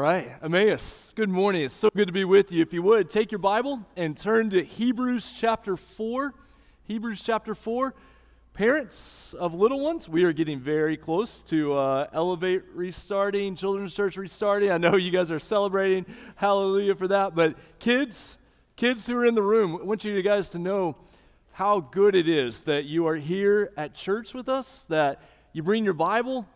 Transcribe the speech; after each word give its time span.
right, 0.00 0.34
Emmaus, 0.42 1.12
good 1.14 1.28
morning. 1.28 1.62
It's 1.62 1.74
so 1.74 1.90
good 1.94 2.06
to 2.06 2.12
be 2.12 2.24
with 2.24 2.50
you. 2.50 2.62
If 2.62 2.72
you 2.72 2.82
would, 2.82 3.10
take 3.10 3.30
your 3.30 3.38
Bible 3.38 3.86
and 3.98 4.16
turn 4.16 4.48
to 4.48 4.64
Hebrews 4.64 5.34
chapter 5.38 5.76
4. 5.76 6.32
Hebrews 6.84 7.20
chapter 7.20 7.54
4. 7.54 7.94
Parents 8.54 9.34
of 9.34 9.52
little 9.52 9.80
ones, 9.80 10.08
we 10.08 10.24
are 10.24 10.32
getting 10.32 10.58
very 10.58 10.96
close 10.96 11.42
to 11.42 11.74
uh, 11.74 12.06
Elevate 12.14 12.62
restarting, 12.72 13.56
Children's 13.56 13.94
Church 13.94 14.16
restarting. 14.16 14.70
I 14.70 14.78
know 14.78 14.96
you 14.96 15.10
guys 15.10 15.30
are 15.30 15.38
celebrating. 15.38 16.06
Hallelujah 16.36 16.94
for 16.94 17.08
that. 17.08 17.34
But 17.34 17.56
kids, 17.78 18.38
kids 18.76 19.06
who 19.06 19.18
are 19.18 19.26
in 19.26 19.34
the 19.34 19.42
room, 19.42 19.80
I 19.82 19.84
want 19.84 20.02
you 20.02 20.22
guys 20.22 20.48
to 20.50 20.58
know 20.58 20.96
how 21.52 21.80
good 21.80 22.14
it 22.14 22.26
is 22.26 22.62
that 22.62 22.86
you 22.86 23.06
are 23.06 23.16
here 23.16 23.70
at 23.76 23.94
church 23.94 24.32
with 24.32 24.48
us, 24.48 24.86
that 24.86 25.20
you 25.52 25.62
bring 25.62 25.84
your 25.84 25.92
Bible, 25.92 26.46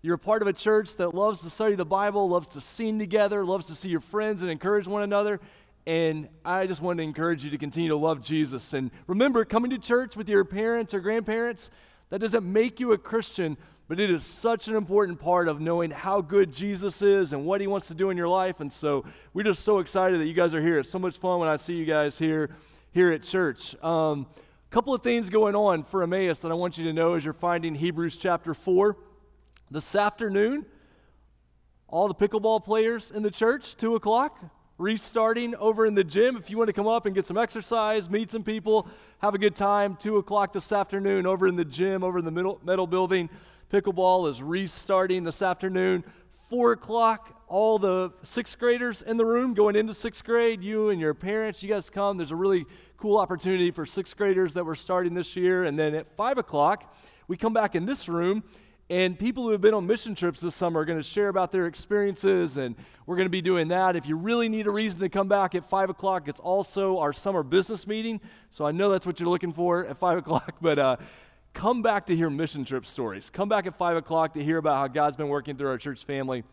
you're 0.00 0.14
a 0.14 0.18
part 0.18 0.42
of 0.42 0.48
a 0.48 0.52
church 0.52 0.94
that 0.96 1.12
loves 1.12 1.42
to 1.42 1.50
study 1.50 1.74
the 1.74 1.84
Bible, 1.84 2.28
loves 2.28 2.48
to 2.48 2.60
sing 2.60 3.00
together, 3.00 3.44
loves 3.44 3.66
to 3.66 3.74
see 3.74 3.88
your 3.88 4.00
friends 4.00 4.42
and 4.42 4.50
encourage 4.50 4.86
one 4.86 5.02
another. 5.02 5.40
And 5.86 6.28
I 6.44 6.68
just 6.68 6.80
want 6.80 6.98
to 6.98 7.02
encourage 7.02 7.44
you 7.44 7.50
to 7.50 7.58
continue 7.58 7.88
to 7.88 7.96
love 7.96 8.22
Jesus. 8.22 8.74
And 8.74 8.92
remember, 9.08 9.44
coming 9.44 9.70
to 9.70 9.78
church 9.78 10.16
with 10.16 10.28
your 10.28 10.44
parents 10.44 10.94
or 10.94 11.00
grandparents, 11.00 11.70
that 12.10 12.20
doesn't 12.20 12.44
make 12.44 12.78
you 12.78 12.92
a 12.92 12.98
Christian, 12.98 13.56
but 13.88 13.98
it 13.98 14.08
is 14.08 14.24
such 14.24 14.68
an 14.68 14.76
important 14.76 15.18
part 15.18 15.48
of 15.48 15.60
knowing 15.60 15.90
how 15.90 16.20
good 16.20 16.52
Jesus 16.52 17.02
is 17.02 17.32
and 17.32 17.44
what 17.44 17.60
he 17.60 17.66
wants 17.66 17.88
to 17.88 17.94
do 17.94 18.10
in 18.10 18.16
your 18.16 18.28
life. 18.28 18.60
And 18.60 18.72
so 18.72 19.04
we're 19.34 19.42
just 19.42 19.64
so 19.64 19.80
excited 19.80 20.20
that 20.20 20.26
you 20.26 20.34
guys 20.34 20.54
are 20.54 20.62
here. 20.62 20.78
It's 20.78 20.90
so 20.90 21.00
much 21.00 21.16
fun 21.16 21.40
when 21.40 21.48
I 21.48 21.56
see 21.56 21.74
you 21.74 21.84
guys 21.84 22.16
here, 22.18 22.50
here 22.92 23.10
at 23.10 23.24
church. 23.24 23.74
A 23.82 23.86
um, 23.86 24.26
couple 24.70 24.94
of 24.94 25.02
things 25.02 25.28
going 25.28 25.56
on 25.56 25.82
for 25.82 26.04
Emmaus 26.04 26.38
that 26.40 26.52
I 26.52 26.54
want 26.54 26.78
you 26.78 26.84
to 26.84 26.92
know 26.92 27.14
as 27.14 27.24
you're 27.24 27.34
finding 27.34 27.74
Hebrews 27.74 28.16
chapter 28.16 28.54
4. 28.54 28.96
This 29.70 29.94
afternoon, 29.94 30.64
all 31.88 32.08
the 32.08 32.14
pickleball 32.14 32.64
players 32.64 33.10
in 33.10 33.22
the 33.22 33.30
church, 33.30 33.76
2 33.76 33.96
o'clock, 33.96 34.42
restarting 34.78 35.54
over 35.56 35.84
in 35.84 35.94
the 35.94 36.04
gym. 36.04 36.38
If 36.38 36.48
you 36.48 36.56
want 36.56 36.68
to 36.68 36.72
come 36.72 36.86
up 36.86 37.04
and 37.04 37.14
get 37.14 37.26
some 37.26 37.36
exercise, 37.36 38.08
meet 38.08 38.30
some 38.30 38.42
people, 38.42 38.88
have 39.18 39.34
a 39.34 39.38
good 39.38 39.54
time, 39.54 39.96
2 39.96 40.16
o'clock 40.16 40.54
this 40.54 40.72
afternoon 40.72 41.26
over 41.26 41.46
in 41.46 41.56
the 41.56 41.66
gym, 41.66 42.02
over 42.02 42.18
in 42.18 42.24
the 42.24 42.30
middle, 42.30 42.58
metal 42.64 42.86
building. 42.86 43.28
Pickleball 43.70 44.30
is 44.30 44.42
restarting 44.42 45.24
this 45.24 45.42
afternoon. 45.42 46.02
4 46.48 46.72
o'clock, 46.72 47.44
all 47.46 47.78
the 47.78 48.10
sixth 48.22 48.58
graders 48.58 49.02
in 49.02 49.18
the 49.18 49.26
room 49.26 49.52
going 49.52 49.76
into 49.76 49.92
sixth 49.92 50.24
grade, 50.24 50.62
you 50.62 50.88
and 50.88 50.98
your 50.98 51.12
parents, 51.12 51.62
you 51.62 51.68
guys 51.68 51.90
come. 51.90 52.16
There's 52.16 52.30
a 52.30 52.36
really 52.36 52.64
cool 52.96 53.18
opportunity 53.18 53.70
for 53.70 53.84
sixth 53.84 54.16
graders 54.16 54.54
that 54.54 54.64
we're 54.64 54.76
starting 54.76 55.12
this 55.12 55.36
year. 55.36 55.64
And 55.64 55.78
then 55.78 55.94
at 55.94 56.16
5 56.16 56.38
o'clock, 56.38 56.94
we 57.26 57.36
come 57.36 57.52
back 57.52 57.74
in 57.74 57.84
this 57.84 58.08
room 58.08 58.42
and 58.90 59.18
people 59.18 59.44
who 59.44 59.50
have 59.50 59.60
been 59.60 59.74
on 59.74 59.86
mission 59.86 60.14
trips 60.14 60.40
this 60.40 60.54
summer 60.54 60.80
are 60.80 60.84
going 60.86 60.98
to 60.98 61.02
share 61.02 61.28
about 61.28 61.52
their 61.52 61.66
experiences, 61.66 62.56
and 62.56 62.74
we're 63.04 63.16
going 63.16 63.26
to 63.26 63.30
be 63.30 63.42
doing 63.42 63.68
that. 63.68 63.96
If 63.96 64.06
you 64.06 64.16
really 64.16 64.48
need 64.48 64.66
a 64.66 64.70
reason 64.70 65.00
to 65.00 65.10
come 65.10 65.28
back 65.28 65.54
at 65.54 65.68
5 65.68 65.90
o'clock, 65.90 66.26
it's 66.26 66.40
also 66.40 66.98
our 66.98 67.12
summer 67.12 67.42
business 67.42 67.86
meeting. 67.86 68.18
So 68.50 68.64
I 68.64 68.72
know 68.72 68.90
that's 68.90 69.06
what 69.06 69.20
you're 69.20 69.28
looking 69.28 69.52
for 69.52 69.84
at 69.84 69.98
5 69.98 70.18
o'clock, 70.18 70.56
but 70.62 70.78
uh, 70.78 70.96
come 71.52 71.82
back 71.82 72.06
to 72.06 72.16
hear 72.16 72.30
mission 72.30 72.64
trip 72.64 72.86
stories. 72.86 73.28
Come 73.28 73.50
back 73.50 73.66
at 73.66 73.76
5 73.76 73.98
o'clock 73.98 74.32
to 74.34 74.42
hear 74.42 74.56
about 74.56 74.78
how 74.78 74.88
God's 74.88 75.16
been 75.16 75.28
working 75.28 75.58
through 75.58 75.68
our 75.68 75.78
church 75.78 76.06
family 76.06 76.44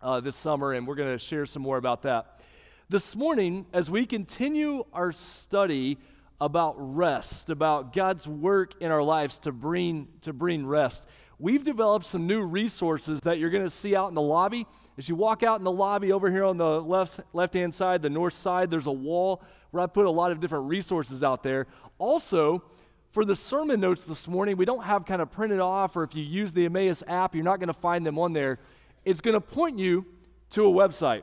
uh, 0.00 0.20
this 0.20 0.36
summer, 0.36 0.72
and 0.72 0.86
we're 0.86 0.94
going 0.94 1.10
to 1.10 1.18
share 1.18 1.44
some 1.44 1.62
more 1.62 1.76
about 1.76 2.02
that. 2.02 2.40
This 2.88 3.16
morning, 3.16 3.66
as 3.72 3.90
we 3.90 4.06
continue 4.06 4.84
our 4.92 5.10
study 5.10 5.98
about 6.40 6.74
rest, 6.76 7.50
about 7.50 7.92
God's 7.92 8.28
work 8.28 8.74
in 8.80 8.92
our 8.92 9.02
lives 9.02 9.38
to 9.38 9.50
bring, 9.50 10.06
to 10.20 10.32
bring 10.32 10.66
rest, 10.66 11.04
we've 11.38 11.62
developed 11.62 12.06
some 12.06 12.26
new 12.26 12.44
resources 12.44 13.20
that 13.22 13.38
you're 13.38 13.50
going 13.50 13.64
to 13.64 13.70
see 13.70 13.96
out 13.96 14.08
in 14.08 14.14
the 14.14 14.22
lobby. 14.22 14.66
As 14.96 15.08
you 15.08 15.14
walk 15.14 15.42
out 15.42 15.58
in 15.58 15.64
the 15.64 15.72
lobby 15.72 16.12
over 16.12 16.30
here 16.30 16.44
on 16.44 16.56
the 16.56 16.80
left 16.80 17.20
left 17.32 17.54
hand 17.54 17.74
side, 17.74 18.02
the 18.02 18.10
north 18.10 18.34
side, 18.34 18.70
there's 18.70 18.86
a 18.86 18.92
wall 18.92 19.42
where 19.70 19.82
I 19.82 19.86
put 19.86 20.06
a 20.06 20.10
lot 20.10 20.30
of 20.30 20.40
different 20.40 20.68
resources 20.68 21.24
out 21.24 21.42
there. 21.42 21.66
Also, 21.98 22.62
for 23.10 23.24
the 23.24 23.36
sermon 23.36 23.80
notes 23.80 24.04
this 24.04 24.28
morning, 24.28 24.56
we 24.56 24.64
don't 24.64 24.84
have 24.84 25.04
kind 25.04 25.22
of 25.22 25.30
printed 25.30 25.60
off, 25.60 25.96
or 25.96 26.02
if 26.02 26.14
you 26.14 26.22
use 26.22 26.52
the 26.52 26.66
Emmaus 26.66 27.02
app, 27.06 27.34
you're 27.34 27.44
not 27.44 27.60
going 27.60 27.68
to 27.68 27.72
find 27.72 28.04
them 28.04 28.18
on 28.18 28.32
there. 28.32 28.58
It's 29.04 29.20
going 29.20 29.34
to 29.34 29.40
point 29.40 29.78
you 29.78 30.06
to 30.50 30.66
a 30.66 30.70
website, 30.70 31.22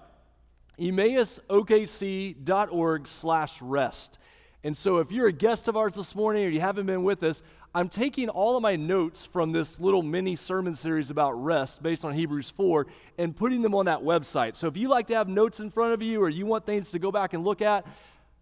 emmausokc.org 0.79 3.07
slash 3.07 3.61
rest. 3.61 4.17
And 4.63 4.77
so 4.77 4.99
if 4.99 5.11
you're 5.11 5.27
a 5.27 5.33
guest 5.33 5.67
of 5.67 5.75
ours 5.75 5.95
this 5.95 6.15
morning 6.15 6.45
or 6.45 6.49
you 6.49 6.61
haven't 6.61 6.85
been 6.85 7.03
with 7.03 7.23
us, 7.23 7.41
I'm 7.73 7.87
taking 7.87 8.27
all 8.27 8.57
of 8.57 8.61
my 8.61 8.75
notes 8.75 9.23
from 9.23 9.53
this 9.53 9.79
little 9.79 10.03
mini 10.03 10.35
sermon 10.35 10.75
series 10.75 11.09
about 11.09 11.41
rest 11.41 11.81
based 11.81 12.03
on 12.03 12.13
Hebrews 12.13 12.49
4 12.49 12.85
and 13.17 13.33
putting 13.33 13.61
them 13.61 13.73
on 13.73 13.85
that 13.85 14.01
website. 14.01 14.57
So 14.57 14.67
if 14.67 14.75
you 14.75 14.89
like 14.89 15.07
to 15.07 15.15
have 15.15 15.29
notes 15.29 15.61
in 15.61 15.69
front 15.69 15.93
of 15.93 16.01
you 16.01 16.21
or 16.21 16.27
you 16.27 16.45
want 16.45 16.65
things 16.65 16.91
to 16.91 16.99
go 16.99 17.13
back 17.13 17.33
and 17.33 17.45
look 17.45 17.61
at, 17.61 17.87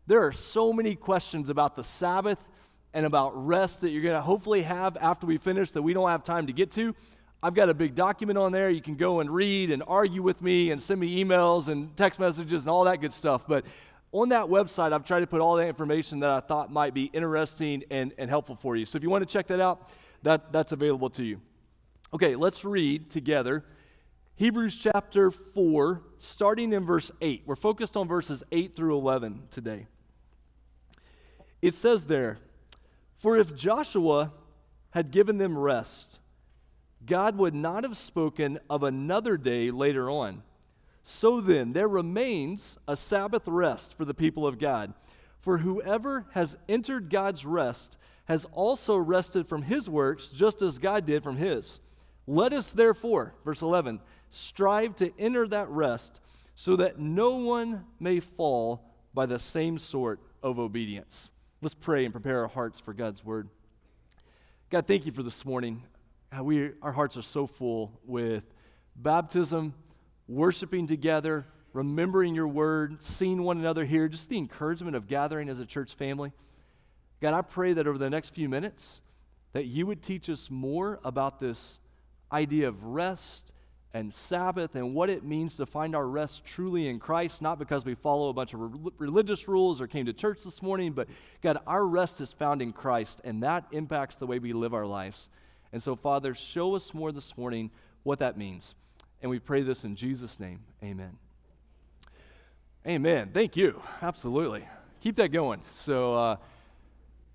there 0.08 0.26
are 0.26 0.32
so 0.32 0.74
many 0.74 0.96
questions 0.96 1.52
about 1.52 1.76
the 1.76 1.84
Sabbath 1.84 2.44
and 2.92 3.06
about 3.06 3.34
rest 3.46 3.82
that 3.82 3.92
you're 3.92 4.02
going 4.02 4.16
to 4.16 4.22
hopefully 4.22 4.64
have 4.64 4.98
after 5.00 5.28
we 5.28 5.38
finish 5.38 5.70
that 5.72 5.84
we 5.84 5.94
don't 5.94 6.10
have 6.10 6.24
time 6.24 6.48
to 6.48 6.54
get 6.54 6.72
to. 6.72 6.96
I've 7.44 7.54
got 7.54 7.70
a 7.70 7.76
big 7.76 7.94
document 7.94 8.40
on 8.40 8.52
there. 8.52 8.72
You 8.72 8.82
can 8.82 8.96
go 8.96 9.20
and 9.20 9.30
read 9.30 9.70
and 9.70 9.84
argue 9.86 10.24
with 10.24 10.42
me 10.42 10.72
and 10.72 10.82
send 10.82 11.00
me 11.00 11.24
emails 11.24 11.68
and 11.68 11.96
text 11.96 12.20
messages 12.20 12.64
and 12.64 12.70
all 12.72 12.86
that 12.86 13.00
good 13.00 13.14
stuff. 13.14 13.46
But 13.48 13.64
on 14.12 14.30
that 14.30 14.46
website, 14.46 14.92
I've 14.92 15.06
tried 15.06 15.22
to 15.22 15.28
put 15.28 15.42
all 15.42 15.56
the 15.56 15.68
information 15.68 16.20
that 16.22 16.30
I 16.30 16.40
thought 16.40 16.72
might 16.72 16.94
be 16.94 17.06
interesting 17.06 17.84
and, 17.92 18.14
and 18.18 18.30
helpful 18.30 18.56
for 18.56 18.76
you. 18.76 18.86
So 18.86 18.98
if 18.98 19.04
you 19.04 19.10
want 19.10 19.28
to 19.28 19.32
check 19.32 19.48
that 19.48 19.60
out, 19.60 19.90
that, 20.24 20.52
that's 20.52 20.72
available 20.72 21.10
to 21.12 21.24
you. 21.24 21.42
Okay, 22.14 22.36
let's 22.36 22.66
read 22.66 23.10
together 23.12 23.64
Hebrews 24.36 24.78
chapter 24.78 25.32
4, 25.32 26.02
starting 26.18 26.74
in 26.74 26.86
verse 26.86 27.12
8. 27.20 27.44
We're 27.46 27.56
focused 27.56 27.98
on 27.98 28.08
verses 28.08 28.42
8 28.52 28.74
through 28.74 28.98
11 28.98 29.44
today. 29.52 29.88
It 31.62 31.74
says 31.74 32.06
there, 32.06 32.40
For 33.18 33.38
if 33.38 33.54
Joshua 33.54 34.32
had 34.92 35.12
given 35.12 35.38
them 35.40 35.58
rest, 35.58 36.20
God 37.06 37.38
would 37.38 37.54
not 37.54 37.84
have 37.84 37.98
spoken 37.98 38.60
of 38.70 38.82
another 38.82 39.36
day 39.36 39.72
later 39.72 40.10
on 40.10 40.42
so 41.04 41.42
then, 41.42 41.74
there 41.74 41.88
remains 41.88 42.78
a 42.88 42.96
Sabbath 42.96 43.44
rest 43.48 43.96
for 43.96 44.06
the 44.06 44.14
people 44.14 44.46
of 44.46 44.60
God. 44.60 44.94
For 45.40 45.60
whoever 45.60 46.28
has 46.34 46.58
entered 46.68 47.10
God's 47.10 47.46
rest 47.46 47.98
has 48.26 48.46
also 48.52 48.98
rested 48.98 49.48
from 49.48 49.64
his 49.64 49.90
works, 49.90 50.28
just 50.28 50.62
as 50.62 50.78
God 50.78 51.06
did 51.06 51.24
from 51.24 51.38
his. 51.38 51.80
Let 52.28 52.54
us 52.54 52.72
therefore, 52.72 53.34
verse 53.44 53.62
11, 53.62 54.02
strive 54.30 54.96
to 54.98 55.12
enter 55.18 55.48
that 55.48 55.68
rest 55.70 56.22
so 56.56 56.76
that 56.76 57.00
no 57.00 57.38
one 57.38 57.86
may 58.00 58.20
fall 58.20 58.86
by 59.14 59.26
the 59.26 59.40
same 59.40 59.80
sort 59.80 60.20
of 60.44 60.60
obedience. 60.60 61.32
Let's 61.62 61.74
pray 61.74 62.06
and 62.06 62.14
prepare 62.14 62.42
our 62.42 62.48
hearts 62.48 62.80
for 62.80 62.94
God's 62.94 63.26
word. 63.26 63.50
God, 64.70 64.86
thank 64.86 65.06
you 65.06 65.12
for 65.12 65.24
this 65.24 65.44
morning. 65.44 65.84
We, 66.40 66.72
our 66.84 66.92
hearts 66.92 67.18
are 67.18 67.24
so 67.24 67.48
full 67.48 68.00
with 68.06 68.44
baptism 68.96 69.74
worshiping 70.30 70.86
together, 70.86 71.46
remembering 71.74 72.36
your 72.36 72.48
word, 72.48 73.02
seeing 73.02 73.44
one 73.44 73.58
another 73.58 73.84
here, 73.84 74.08
just 74.08 74.30
the 74.30 74.38
encouragement 74.38 74.96
of 74.96 75.08
gathering 75.08 75.50
as 75.50 75.60
a 75.60 75.66
church 75.66 75.96
family. 75.96 76.32
God, 77.20 77.34
I 77.34 77.42
pray 77.42 77.74
that 77.74 77.88
over 77.88 77.98
the 77.98 78.10
next 78.10 78.36
few 78.36 78.48
minutes, 78.48 79.02
that 79.54 79.66
you 79.66 79.88
would 79.88 80.04
teach 80.04 80.30
us 80.30 80.50
more 80.52 81.00
about 81.04 81.40
this 81.40 81.80
idea 82.32 82.68
of 82.68 82.84
rest 82.84 83.52
and 83.92 84.14
Sabbath 84.14 84.76
and 84.76 84.94
what 84.94 85.10
it 85.10 85.24
means 85.24 85.56
to 85.56 85.66
find 85.66 85.96
our 85.96 86.08
rest 86.08 86.46
truly 86.46 86.88
in 86.88 87.00
Christ, 87.00 87.42
not 87.42 87.58
because 87.58 87.84
we 87.84 87.96
follow 87.96 88.30
a 88.30 88.34
bunch 88.34 88.54
of 88.54 88.60
re- 88.60 88.92
religious 89.00 89.48
rules 89.48 89.82
or 89.82 89.88
came 89.88 90.06
to 90.06 90.14
church 90.14 90.44
this 90.44 90.62
morning, 90.62 90.94
but 90.94 91.08
God, 91.42 91.58
our 91.66 91.86
rest 91.86 92.22
is 92.22 92.32
found 92.32 92.62
in 92.62 92.72
Christ, 92.72 93.20
and 93.24 93.42
that 93.42 93.66
impacts 93.72 94.16
the 94.16 94.28
way 94.28 94.38
we 94.38 94.54
live 94.54 94.76
our 94.76 94.86
lives. 94.86 95.30
And 95.74 95.82
so, 95.82 95.96
Father, 95.96 96.36
show 96.36 96.76
us 96.76 96.94
more 96.94 97.12
this 97.12 97.36
morning 97.36 97.72
what 98.04 98.20
that 98.20 98.38
means. 98.38 98.76
And 99.22 99.30
we 99.30 99.40
pray 99.40 99.62
this 99.62 99.84
in 99.84 99.96
Jesus' 99.96 100.40
name. 100.40 100.60
Amen. 100.84 101.18
Amen. 102.88 103.32
Thank 103.34 103.58
you. 103.58 103.82
Absolutely. 104.02 104.66
Keep 105.02 105.18
that 105.18 105.30
going. 105.30 105.62
So, 105.72 106.16
uh, 106.16 106.36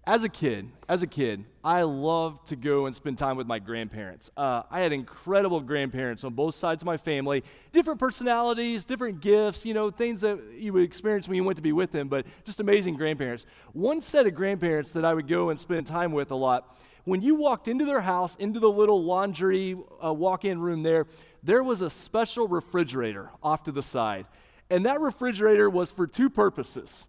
as 0.06 0.22
a 0.22 0.28
kid, 0.28 0.69
as 0.86 1.02
a 1.02 1.06
kid, 1.06 1.46
I 1.62 1.82
loved 1.82 2.48
to 2.48 2.56
go 2.56 2.84
and 2.84 2.94
spend 2.94 3.16
time 3.16 3.38
with 3.38 3.46
my 3.46 3.58
grandparents. 3.58 4.31
Uh, 4.36 4.62
I 4.70 4.81
had 4.81 4.92
incredible 4.92 5.60
grandparents 5.60 6.25
on 6.25 6.34
both 6.34 6.54
sides 6.54 6.82
of 6.82 6.86
my 6.86 6.98
family, 6.98 7.42
different 7.72 7.98
personalities, 7.98 8.84
different 8.84 9.20
gifts, 9.20 9.64
you 9.64 9.72
know, 9.72 9.90
things 9.90 10.20
that 10.20 10.38
you 10.58 10.75
would 10.75 10.82
experience 10.82 11.26
when 11.26 11.36
you 11.36 11.44
went 11.44 11.56
to 11.56 11.62
be 11.62 11.72
with 11.72 11.90
them, 11.90 12.08
but 12.08 12.26
just 12.44 12.60
amazing 12.60 12.96
grandparents. 12.96 13.46
One 13.72 14.02
set 14.02 14.26
of 14.26 14.34
grandparents 14.34 14.92
that 14.92 15.06
I 15.06 15.14
would 15.14 15.26
go 15.26 15.48
and 15.48 15.58
spend 15.58 15.86
time 15.86 16.12
with 16.12 16.31
a 16.31 16.36
lot, 16.36 16.76
when 17.04 17.22
you 17.22 17.34
walked 17.34 17.66
into 17.66 17.86
their 17.86 18.02
house, 18.02 18.36
into 18.36 18.60
the 18.60 18.70
little 18.70 19.02
laundry 19.02 19.75
uh, 20.04 20.12
walk 20.12 20.44
in 20.44 20.58
room 20.60 20.82
there, 20.82 21.06
there 21.44 21.62
was 21.62 21.82
a 21.82 21.91
special 21.91 22.49
refrigerator 22.49 23.31
off 23.43 23.64
to 23.64 23.73
the 23.73 23.82
side. 23.82 24.26
And 24.70 24.87
that 24.87 25.00
refrigerator 25.00 25.69
was 25.69 25.91
for 25.91 26.06
two 26.06 26.31
purposes 26.31 27.06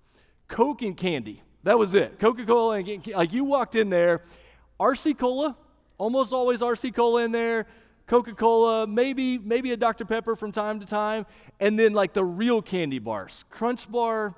Coke 0.48 0.82
and 0.82 0.96
candy. 0.96 1.42
That 1.64 1.80
was 1.80 1.96
it. 1.96 2.20
Coca 2.20 2.46
Cola 2.46 2.76
and 2.76 3.08
like 3.08 3.34
you 3.34 3.44
walked 3.44 3.74
in 3.74 3.90
there, 3.90 4.22
RC 4.80 5.18
Cola, 5.18 5.58
almost 5.98 6.32
always 6.32 6.60
RC 6.62 6.94
Cola 6.94 7.24
in 7.24 7.32
there, 7.32 7.66
Coca-Cola, 8.08 8.86
maybe 8.86 9.40
maybe 9.40 9.72
a 9.72 9.78
Dr. 9.78 10.06
Pepper 10.06 10.36
from 10.36 10.52
time 10.52 10.80
to 10.80 10.86
time, 10.86 11.26
and 11.60 11.80
then 11.80 11.94
like 11.94 12.14
the 12.14 12.24
real 12.24 12.62
candy 12.62 13.00
bars. 13.00 13.46
Crunch 13.50 13.92
Bar, 13.92 14.36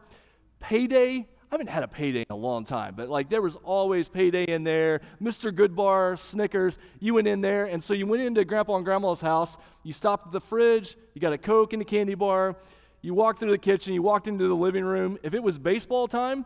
Payday. 0.59 1.27
I 1.49 1.55
haven't 1.55 1.69
had 1.69 1.83
a 1.83 1.87
payday 1.87 2.21
in 2.21 2.25
a 2.29 2.35
long 2.35 2.65
time, 2.65 2.93
but 2.97 3.07
like 3.07 3.29
there 3.29 3.41
was 3.41 3.55
always 3.63 4.09
payday 4.09 4.43
in 4.43 4.65
there. 4.65 4.99
Mr. 5.21 5.49
Goodbar, 5.49 6.19
Snickers, 6.19 6.77
you 6.99 7.13
went 7.13 7.27
in 7.27 7.39
there. 7.39 7.65
And 7.65 7.81
so 7.81 7.93
you 7.93 8.05
went 8.05 8.21
into 8.21 8.43
Grandpa 8.43 8.75
and 8.75 8.83
Grandma's 8.83 9.21
house, 9.21 9.57
you 9.83 9.93
stopped 9.93 10.27
at 10.27 10.33
the 10.33 10.41
fridge, 10.41 10.97
you 11.13 11.21
got 11.21 11.31
a 11.31 11.37
Coke 11.37 11.71
and 11.71 11.81
a 11.81 11.85
candy 11.85 12.15
bar, 12.15 12.57
you 13.01 13.13
walked 13.13 13.39
through 13.39 13.51
the 13.51 13.57
kitchen, 13.57 13.93
you 13.93 14.01
walked 14.01 14.27
into 14.27 14.45
the 14.45 14.55
living 14.55 14.83
room. 14.83 15.17
If 15.23 15.33
it 15.33 15.41
was 15.41 15.57
baseball 15.57 16.09
time, 16.09 16.45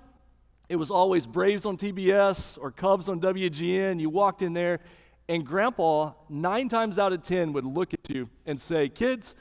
it 0.70 0.76
was 0.76 0.92
always 0.92 1.26
Braves 1.26 1.66
on 1.66 1.78
TBS 1.78 2.60
or 2.62 2.70
Cubs 2.70 3.10
on 3.10 3.20
WGN. 3.20 4.00
You 4.00 4.10
walked 4.12 4.44
in 4.44 4.54
there, 4.54 4.80
and 5.28 5.44
Grandpa, 5.44 6.14
nine 6.30 6.70
times 6.70 7.00
out 7.00 7.12
of 7.12 7.24
10, 7.24 7.54
would 7.54 7.66
look 7.66 7.94
at 7.94 8.08
you 8.08 8.30
and 8.46 8.62
say, 8.62 8.88
Kids, 8.88 9.36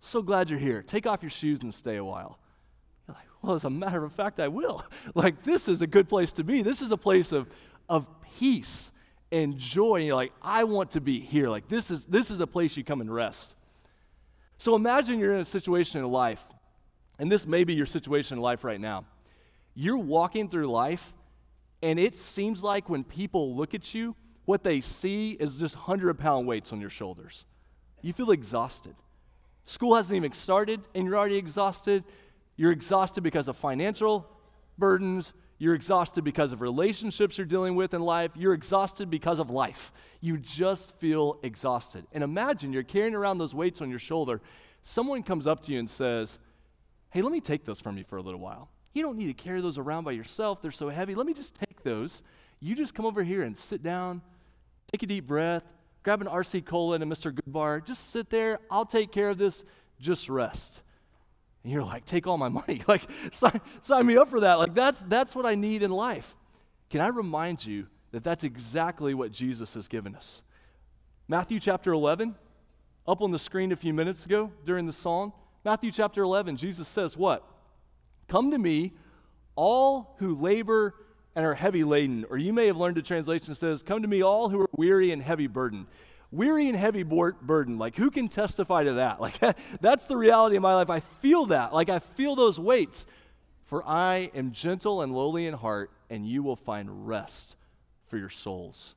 so 0.00 0.20
glad 0.20 0.50
you're 0.50 0.58
here. 0.58 0.82
Take 0.82 1.06
off 1.06 1.22
your 1.22 1.30
shoes 1.30 1.62
and 1.62 1.72
stay 1.72 1.96
a 1.96 2.04
while. 2.04 2.38
Well, 3.44 3.56
as 3.56 3.64
a 3.64 3.70
matter 3.70 4.02
of 4.04 4.12
fact, 4.12 4.40
I 4.40 4.48
will. 4.48 4.82
Like, 5.14 5.42
this 5.42 5.68
is 5.68 5.82
a 5.82 5.86
good 5.86 6.08
place 6.08 6.32
to 6.32 6.44
be. 6.44 6.62
This 6.62 6.80
is 6.80 6.90
a 6.90 6.96
place 6.96 7.30
of, 7.30 7.46
of 7.90 8.08
peace 8.38 8.90
and 9.30 9.58
joy. 9.58 9.96
And 9.96 10.06
you're 10.06 10.16
like, 10.16 10.32
I 10.40 10.64
want 10.64 10.92
to 10.92 11.00
be 11.00 11.20
here. 11.20 11.48
Like, 11.48 11.68
this 11.68 11.90
is, 11.90 12.06
this 12.06 12.30
is 12.30 12.40
a 12.40 12.46
place 12.46 12.74
you 12.76 12.84
come 12.84 13.02
and 13.02 13.12
rest. 13.12 13.54
So 14.56 14.74
imagine 14.74 15.18
you're 15.18 15.34
in 15.34 15.40
a 15.40 15.44
situation 15.44 16.00
in 16.00 16.10
life, 16.10 16.42
and 17.18 17.30
this 17.30 17.46
may 17.46 17.64
be 17.64 17.74
your 17.74 17.86
situation 17.86 18.38
in 18.38 18.42
life 18.42 18.64
right 18.64 18.80
now. 18.80 19.04
You're 19.74 19.98
walking 19.98 20.48
through 20.48 20.68
life, 20.68 21.12
and 21.82 21.98
it 21.98 22.16
seems 22.16 22.62
like 22.62 22.88
when 22.88 23.04
people 23.04 23.54
look 23.54 23.74
at 23.74 23.92
you, 23.92 24.16
what 24.46 24.64
they 24.64 24.80
see 24.80 25.32
is 25.32 25.58
just 25.58 25.76
100 25.76 26.18
pound 26.18 26.46
weights 26.46 26.72
on 26.72 26.80
your 26.80 26.90
shoulders. 26.90 27.44
You 28.00 28.14
feel 28.14 28.30
exhausted. 28.30 28.94
School 29.66 29.96
hasn't 29.96 30.16
even 30.16 30.32
started, 30.32 30.88
and 30.94 31.04
you're 31.04 31.16
already 31.16 31.36
exhausted. 31.36 32.04
You're 32.56 32.72
exhausted 32.72 33.22
because 33.22 33.48
of 33.48 33.56
financial 33.56 34.28
burdens. 34.78 35.32
You're 35.58 35.74
exhausted 35.74 36.24
because 36.24 36.52
of 36.52 36.60
relationships 36.60 37.38
you're 37.38 37.46
dealing 37.46 37.74
with 37.76 37.94
in 37.94 38.02
life. 38.02 38.32
You're 38.34 38.54
exhausted 38.54 39.08
because 39.10 39.38
of 39.38 39.50
life. 39.50 39.92
You 40.20 40.36
just 40.36 40.96
feel 40.98 41.38
exhausted. 41.42 42.06
And 42.12 42.24
imagine 42.24 42.72
you're 42.72 42.82
carrying 42.82 43.14
around 43.14 43.38
those 43.38 43.54
weights 43.54 43.80
on 43.80 43.90
your 43.90 43.98
shoulder. 43.98 44.40
Someone 44.82 45.22
comes 45.22 45.46
up 45.46 45.64
to 45.66 45.72
you 45.72 45.78
and 45.78 45.88
says, 45.88 46.38
Hey, 47.10 47.22
let 47.22 47.32
me 47.32 47.40
take 47.40 47.64
those 47.64 47.80
from 47.80 47.96
you 47.96 48.04
for 48.04 48.16
a 48.16 48.22
little 48.22 48.40
while. 48.40 48.68
You 48.92 49.02
don't 49.02 49.16
need 49.16 49.26
to 49.26 49.34
carry 49.34 49.60
those 49.60 49.78
around 49.78 50.04
by 50.04 50.12
yourself, 50.12 50.62
they're 50.62 50.70
so 50.70 50.88
heavy. 50.88 51.14
Let 51.14 51.26
me 51.26 51.34
just 51.34 51.54
take 51.54 51.82
those. 51.82 52.22
You 52.60 52.74
just 52.74 52.94
come 52.94 53.06
over 53.06 53.22
here 53.22 53.42
and 53.42 53.56
sit 53.56 53.82
down, 53.82 54.22
take 54.92 55.02
a 55.02 55.06
deep 55.06 55.26
breath, 55.26 55.64
grab 56.02 56.20
an 56.20 56.28
RC 56.28 56.64
Cola 56.64 56.94
and 56.94 57.04
a 57.04 57.06
Mr. 57.06 57.32
Goodbar. 57.32 57.84
Just 57.84 58.10
sit 58.10 58.30
there. 58.30 58.58
I'll 58.70 58.86
take 58.86 59.12
care 59.12 59.30
of 59.30 59.38
this. 59.38 59.64
Just 60.00 60.28
rest. 60.28 60.82
And 61.64 61.72
you're 61.72 61.82
like, 61.82 62.04
take 62.04 62.26
all 62.26 62.38
my 62.38 62.48
money. 62.48 62.82
Like, 62.88 63.02
sign, 63.32 63.60
sign 63.80 64.06
me 64.06 64.16
up 64.16 64.28
for 64.28 64.40
that. 64.40 64.54
Like, 64.54 64.74
that's, 64.74 65.02
that's 65.02 65.34
what 65.34 65.46
I 65.46 65.54
need 65.54 65.82
in 65.82 65.90
life. 65.90 66.36
Can 66.90 67.00
I 67.00 67.08
remind 67.08 67.64
you 67.64 67.86
that 68.12 68.22
that's 68.22 68.44
exactly 68.44 69.14
what 69.14 69.32
Jesus 69.32 69.74
has 69.74 69.88
given 69.88 70.14
us? 70.14 70.42
Matthew 71.26 71.58
chapter 71.58 71.92
11, 71.92 72.34
up 73.08 73.22
on 73.22 73.30
the 73.32 73.38
screen 73.38 73.72
a 73.72 73.76
few 73.76 73.94
minutes 73.94 74.26
ago 74.26 74.52
during 74.64 74.86
the 74.86 74.92
song. 74.92 75.32
Matthew 75.64 75.90
chapter 75.90 76.22
11, 76.22 76.58
Jesus 76.58 76.86
says, 76.86 77.16
What? 77.16 77.42
Come 78.28 78.50
to 78.50 78.58
me, 78.58 78.92
all 79.56 80.16
who 80.18 80.34
labor 80.34 80.94
and 81.34 81.46
are 81.46 81.54
heavy 81.54 81.82
laden. 81.82 82.26
Or 82.28 82.36
you 82.36 82.52
may 82.52 82.66
have 82.66 82.76
learned 82.76 82.98
a 82.98 83.02
translation 83.02 83.48
that 83.48 83.56
says, 83.56 83.82
Come 83.82 84.02
to 84.02 84.08
me, 84.08 84.22
all 84.22 84.50
who 84.50 84.60
are 84.60 84.68
weary 84.76 85.10
and 85.10 85.22
heavy 85.22 85.46
burdened 85.46 85.86
weary 86.34 86.68
and 86.68 86.76
heavy 86.76 87.02
burden. 87.02 87.78
Like, 87.78 87.96
who 87.96 88.10
can 88.10 88.28
testify 88.28 88.84
to 88.84 88.94
that? 88.94 89.20
Like, 89.24 89.38
that's 89.80 90.06
the 90.06 90.16
reality 90.16 90.56
of 90.56 90.62
my 90.62 90.74
life. 90.74 90.90
I 90.90 91.00
feel 91.00 91.46
that. 91.46 91.72
Like, 91.72 91.88
I 91.88 91.98
feel 91.98 92.36
those 92.36 92.58
weights. 92.58 93.06
For 93.64 93.86
I 93.86 94.30
am 94.34 94.52
gentle 94.52 95.00
and 95.00 95.14
lowly 95.14 95.46
in 95.46 95.54
heart, 95.54 95.90
and 96.10 96.26
you 96.26 96.42
will 96.42 96.56
find 96.56 97.08
rest 97.08 97.56
for 98.06 98.18
your 98.18 98.28
souls. 98.28 98.94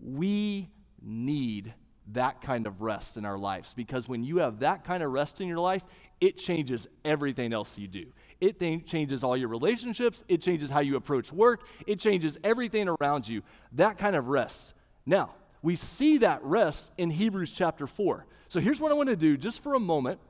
We 0.00 0.70
need 1.02 1.74
that 2.12 2.40
kind 2.40 2.66
of 2.66 2.82
rest 2.82 3.16
in 3.16 3.24
our 3.24 3.38
lives 3.38 3.74
because 3.74 4.08
when 4.08 4.24
you 4.24 4.38
have 4.38 4.60
that 4.60 4.84
kind 4.84 5.02
of 5.02 5.12
rest 5.12 5.40
in 5.40 5.48
your 5.48 5.58
life, 5.58 5.84
it 6.20 6.36
changes 6.38 6.88
everything 7.04 7.52
else 7.52 7.78
you 7.78 7.86
do. 7.86 8.06
It 8.40 8.58
th- 8.58 8.86
changes 8.86 9.22
all 9.22 9.36
your 9.36 9.48
relationships, 9.48 10.24
it 10.28 10.42
changes 10.42 10.70
how 10.70 10.80
you 10.80 10.96
approach 10.96 11.32
work, 11.32 11.66
it 11.86 12.00
changes 12.00 12.38
everything 12.42 12.88
around 12.88 13.28
you. 13.28 13.42
That 13.72 13.98
kind 13.98 14.16
of 14.16 14.28
rest. 14.28 14.74
Now, 15.06 15.34
we 15.62 15.76
see 15.76 16.18
that 16.18 16.42
rest 16.42 16.90
in 16.98 17.10
Hebrews 17.10 17.52
chapter 17.52 17.86
4. 17.86 18.26
So 18.48 18.60
here's 18.60 18.80
what 18.80 18.92
I 18.92 18.94
want 18.94 19.08
to 19.08 19.16
do 19.16 19.36
just 19.36 19.62
for 19.62 19.74
a 19.74 19.80
moment 19.80 20.20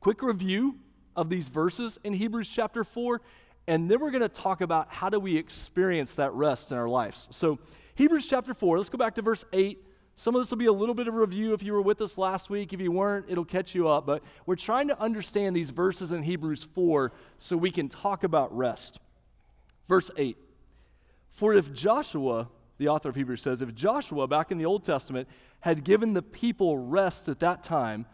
quick 0.00 0.22
review 0.22 0.76
of 1.16 1.30
these 1.30 1.48
verses 1.48 1.98
in 2.04 2.12
Hebrews 2.12 2.48
chapter 2.48 2.84
4, 2.84 3.20
and 3.66 3.90
then 3.90 3.98
we're 3.98 4.10
going 4.10 4.22
to 4.22 4.28
talk 4.28 4.60
about 4.60 4.92
how 4.92 5.08
do 5.08 5.18
we 5.18 5.36
experience 5.36 6.14
that 6.14 6.32
rest 6.34 6.70
in 6.70 6.78
our 6.78 6.88
lives. 6.88 7.26
So, 7.32 7.58
Hebrews 7.96 8.26
chapter 8.28 8.54
4, 8.54 8.78
let's 8.78 8.90
go 8.90 8.98
back 8.98 9.14
to 9.14 9.22
verse 9.22 9.44
8. 9.52 9.82
Some 10.14 10.34
of 10.34 10.42
this 10.42 10.50
will 10.50 10.58
be 10.58 10.66
a 10.66 10.72
little 10.72 10.94
bit 10.94 11.08
of 11.08 11.14
review 11.14 11.54
if 11.54 11.62
you 11.62 11.72
were 11.72 11.82
with 11.82 12.00
us 12.00 12.16
last 12.16 12.50
week. 12.50 12.72
If 12.72 12.80
you 12.80 12.92
weren't, 12.92 13.26
it'll 13.28 13.44
catch 13.44 13.74
you 13.74 13.88
up. 13.88 14.06
But 14.06 14.22
we're 14.44 14.54
trying 14.56 14.88
to 14.88 15.00
understand 15.00 15.56
these 15.56 15.70
verses 15.70 16.12
in 16.12 16.22
Hebrews 16.22 16.62
4 16.74 17.12
so 17.38 17.56
we 17.56 17.70
can 17.70 17.88
talk 17.88 18.22
about 18.22 18.56
rest. 18.56 18.98
Verse 19.88 20.10
8 20.16 20.36
For 21.32 21.54
if 21.54 21.72
Joshua 21.72 22.48
the 22.78 22.88
author 22.88 23.08
of 23.08 23.14
Hebrews 23.14 23.42
says, 23.42 23.62
if 23.62 23.74
Joshua, 23.74 24.26
back 24.26 24.50
in 24.50 24.58
the 24.58 24.66
Old 24.66 24.84
Testament, 24.84 25.28
had 25.60 25.84
given 25.84 26.12
the 26.12 26.22
people 26.22 26.78
rest 26.78 27.28
at 27.28 27.40
that 27.40 27.62
time, 27.62 28.06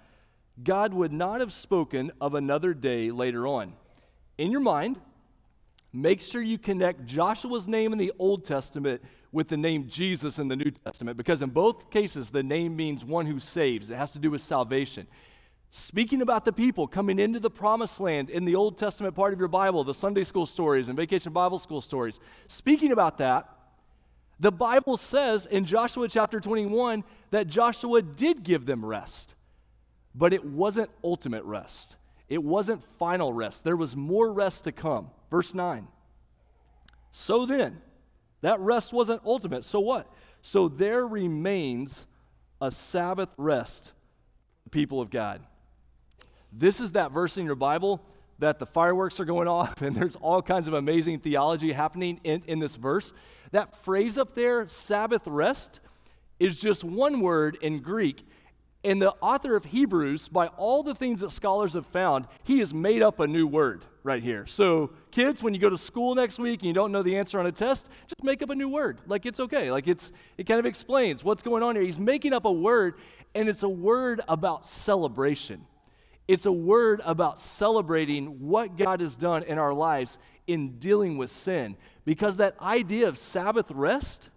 God 0.63 0.95
would 0.95 1.13
not 1.13 1.41
have 1.41 1.53
spoken 1.53 2.13
of 2.21 2.35
another 2.35 2.75
day 2.75 3.11
later 3.11 3.47
on. 3.47 3.73
In 4.39 4.51
your 4.51 4.61
mind, 4.61 5.01
make 5.93 6.21
sure 6.21 6.41
you 6.43 6.59
connect 6.59 7.07
Joshua's 7.07 7.67
name 7.67 7.93
in 7.93 7.99
the 7.99 8.13
Old 8.19 8.45
Testament 8.45 9.03
with 9.33 9.49
the 9.49 9.57
name 9.57 9.89
Jesus 9.89 10.39
in 10.39 10.49
the 10.49 10.57
New 10.57 10.71
Testament, 10.71 11.17
because 11.17 11.41
in 11.43 11.51
both 11.51 11.91
cases, 11.91 12.31
the 12.31 12.43
name 12.43 12.77
means 12.77 13.05
one 13.05 13.27
who 13.27 13.41
saves. 13.41 13.91
It 13.91 13.97
has 13.97 14.13
to 14.13 14.19
do 14.19 14.31
with 14.31 14.43
salvation. 14.43 15.07
Speaking 15.71 16.21
about 16.21 16.45
the 16.45 16.53
people 16.53 16.87
coming 16.87 17.19
into 17.19 17.41
the 17.41 17.51
promised 17.51 17.99
land 17.99 18.29
in 18.29 18.45
the 18.45 18.55
Old 18.55 18.77
Testament 18.77 19.15
part 19.15 19.33
of 19.33 19.39
your 19.39 19.49
Bible, 19.49 19.85
the 19.85 19.95
Sunday 19.95 20.25
school 20.25 20.45
stories 20.45 20.89
and 20.89 20.99
vacation 20.99 21.33
Bible 21.33 21.59
school 21.59 21.81
stories, 21.81 22.21
speaking 22.47 22.93
about 22.93 23.17
that, 23.19 23.49
the 24.43 24.51
Bible 24.51 24.97
says 24.97 25.47
in 25.47 25.65
Joshua 25.65 26.09
chapter 26.09 26.41
21 26.41 27.05
that 27.31 27.47
Joshua 27.47 28.03
did 28.03 28.43
give 28.43 28.67
them 28.67 28.85
rest, 28.85 29.37
but 30.17 30.33
it 30.33 30.45
wasn't 30.45 30.91
ultimate 31.05 31.45
rest. 31.45 31.97
It 32.29 32.43
wasn't 32.43 32.83
final 32.99 33.33
rest. 33.33 33.63
There 33.63 33.77
was 33.77 33.95
more 33.95 34.33
rest 34.33 34.65
to 34.65 34.73
come. 34.73 35.11
Verse 35.31 35.55
9. 35.55 35.87
So 37.13 37.47
then, 37.47 37.81
that 38.41 38.59
rest 38.59 38.93
wasn't 38.93 39.23
ultimate. 39.25 39.65
So 39.65 39.79
what? 39.79 40.13
So 40.41 40.67
there 40.67 41.07
remains 41.07 42.07
a 42.61 42.73
Sabbath 42.73 43.33
rest, 43.37 43.93
people 44.73 45.01
of 45.01 45.09
God. 45.09 45.41
This 46.53 46.81
is 46.81 46.93
that 46.93 47.13
verse 47.13 47.39
in 47.39 47.47
your 47.47 47.55
Bible 47.55 48.05
that 48.41 48.59
the 48.59 48.67
fireworks 48.67 49.21
are 49.21 49.25
going 49.25 49.47
off 49.61 49.83
and 49.83 49.95
there's 49.95 50.17
all 50.17 50.43
kinds 50.43 50.67
of 50.67 50.75
amazing 50.75 51.21
theology 51.21 51.71
happening 51.71 52.19
in, 52.25 52.43
in 52.49 52.59
this 52.59 52.75
verse. 52.75 53.13
That 53.53 53.75
phrase 53.75 54.19
up 54.19 54.35
there, 54.35 54.67
Sabbath 54.67 55.23
rest, 55.27 55.81
is 56.41 56.59
just 56.59 56.83
one 56.83 57.21
word 57.21 57.57
in 57.63 57.81
Greek. 57.81 58.27
And 58.85 59.01
the 59.01 59.13
author 59.21 59.55
of 59.55 59.67
Hebrews, 59.67 60.29
by 60.29 60.49
all 60.49 60.83
the 60.83 60.95
things 60.95 61.21
that 61.21 61.31
scholars 61.31 61.75
have 61.75 61.87
found, 61.87 62.27
he 62.43 62.59
has 62.59 62.75
made 62.75 63.01
up 63.01 63.21
a 63.21 63.27
new 63.29 63.47
word 63.47 63.85
right 64.03 64.23
here. 64.23 64.45
So, 64.47 64.91
kids, 65.13 65.43
when 65.43 65.55
you 65.55 65.61
go 65.61 65.71
to 65.71 65.79
school 65.79 66.17
next 66.17 66.39
week 66.39 66.61
and 66.61 66.67
you 66.67 66.73
don't 66.73 66.91
know 66.91 67.03
the 67.03 67.17
answer 67.17 67.39
on 67.39 67.47
a 67.47 67.53
test, 67.53 67.89
just 68.09 68.25
make 68.25 68.43
up 68.43 68.51
a 68.51 68.57
new 68.57 68.69
word. 68.69 69.01
Like 69.07 69.25
it's 69.25 69.39
okay. 69.39 69.71
Like 69.71 69.87
it's 69.87 70.11
it 70.37 70.45
kind 70.45 70.59
of 70.59 70.67
explains 70.67 71.23
what's 71.23 71.43
going 71.43 71.63
on 71.63 71.77
here. 71.77 71.85
He's 71.85 71.99
making 71.99 72.33
up 72.33 72.45
a 72.45 72.53
word, 72.53 72.95
and 73.35 73.49
it's 73.49 73.63
a 73.63 73.69
word 73.69 74.21
about 74.27 74.69
celebration. 74.69 75.65
It's 76.29 76.47
a 76.47 76.53
word 76.53 77.01
about 77.05 77.41
celebrating 77.41 78.49
what 78.49 78.77
God 78.77 79.01
has 79.01 79.17
done 79.17 79.43
in 79.43 79.59
our 79.59 79.75
lives 79.75 80.19
in 80.47 80.79
dealing 80.79 81.19
with 81.19 81.31
sin. 81.31 81.77
Because 82.05 82.37
that 82.37 82.61
idea 82.61 83.09
of 83.09 83.19
Sabbath 83.19 83.71
rest, 83.71 84.31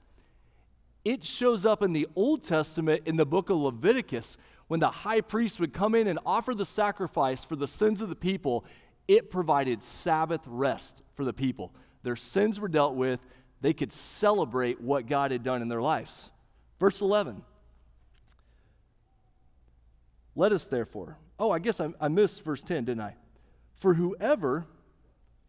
it 1.04 1.24
shows 1.24 1.66
up 1.66 1.84
in 1.84 1.94
the 1.94 2.08
Old 2.16 2.44
Testament 2.44 3.04
in 3.06 3.16
the 3.16 3.26
book 3.26 3.50
of 3.50 3.58
Leviticus 3.58 4.38
when 4.68 4.80
the 4.80 4.90
high 4.90 5.22
priest 5.22 5.60
would 5.60 5.74
come 5.74 5.94
in 5.94 6.08
and 6.08 6.20
offer 6.26 6.56
the 6.56 6.66
sacrifice 6.66 7.44
for 7.44 7.56
the 7.56 7.68
sins 7.68 8.02
of 8.02 8.10
the 8.10 8.16
people. 8.16 8.66
It 9.08 9.30
provided 9.30 9.84
Sabbath 9.84 10.42
rest 10.48 11.04
for 11.14 11.24
the 11.24 11.34
people. 11.34 11.72
Their 12.02 12.16
sins 12.16 12.60
were 12.60 12.68
dealt 12.68 12.96
with, 12.96 13.20
they 13.62 13.74
could 13.74 13.92
celebrate 13.92 14.82
what 14.82 15.08
God 15.08 15.32
had 15.32 15.44
done 15.44 15.62
in 15.62 15.70
their 15.70 15.82
lives. 15.82 16.30
Verse 16.80 17.02
11. 17.02 17.44
Let 20.36 20.52
us 20.52 20.68
therefore. 20.68 21.18
Oh, 21.40 21.52
I 21.52 21.60
guess 21.60 21.80
I, 21.80 21.94
I 22.00 22.08
missed 22.08 22.44
verse 22.44 22.62
10, 22.62 22.86
didn't 22.86 23.02
I? 23.02 23.16
For 23.76 23.96
whoever, 23.96 24.66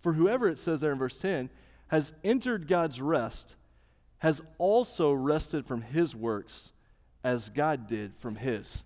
for 0.00 0.14
whoever 0.14 0.48
it 0.48 0.58
says 0.58 0.80
there 0.80 0.92
in 0.92 0.98
verse 0.98 1.18
10, 1.18 1.50
has 1.88 2.12
entered 2.24 2.66
God's 2.66 3.00
rest, 3.00 3.54
has 4.18 4.42
also 4.58 5.12
rested 5.12 5.66
from 5.66 5.82
his 5.82 6.16
works 6.16 6.72
as 7.22 7.48
God 7.48 7.86
did 7.86 8.16
from 8.16 8.36
his. 8.36 8.82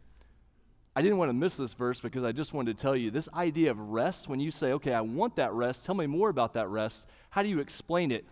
I 0.95 1.03
didn't 1.03 1.19
want 1.19 1.29
to 1.31 1.35
miss 1.35 1.57
this 1.57 1.73
verse 1.73 2.01
because 2.01 2.25
I 2.25 2.33
just 2.33 2.53
wanted 2.53 2.77
to 2.77 2.83
tell 2.83 2.97
you 2.97 3.11
this 3.11 3.29
idea 3.33 3.71
of 3.71 3.79
rest, 3.79 4.29
when 4.29 4.41
you 4.41 4.51
say, 4.51 4.73
okay, 4.73 4.93
I 4.93 5.01
want 5.01 5.37
that 5.37 5.53
rest, 5.53 5.87
tell 5.87 5.95
me 5.95 6.07
more 6.07 6.29
about 6.29 6.55
that 6.55 6.69
rest, 6.69 7.07
how 7.31 7.43
do 7.43 7.49
you 7.49 7.61
explain 7.61 8.11
it? 8.11 8.27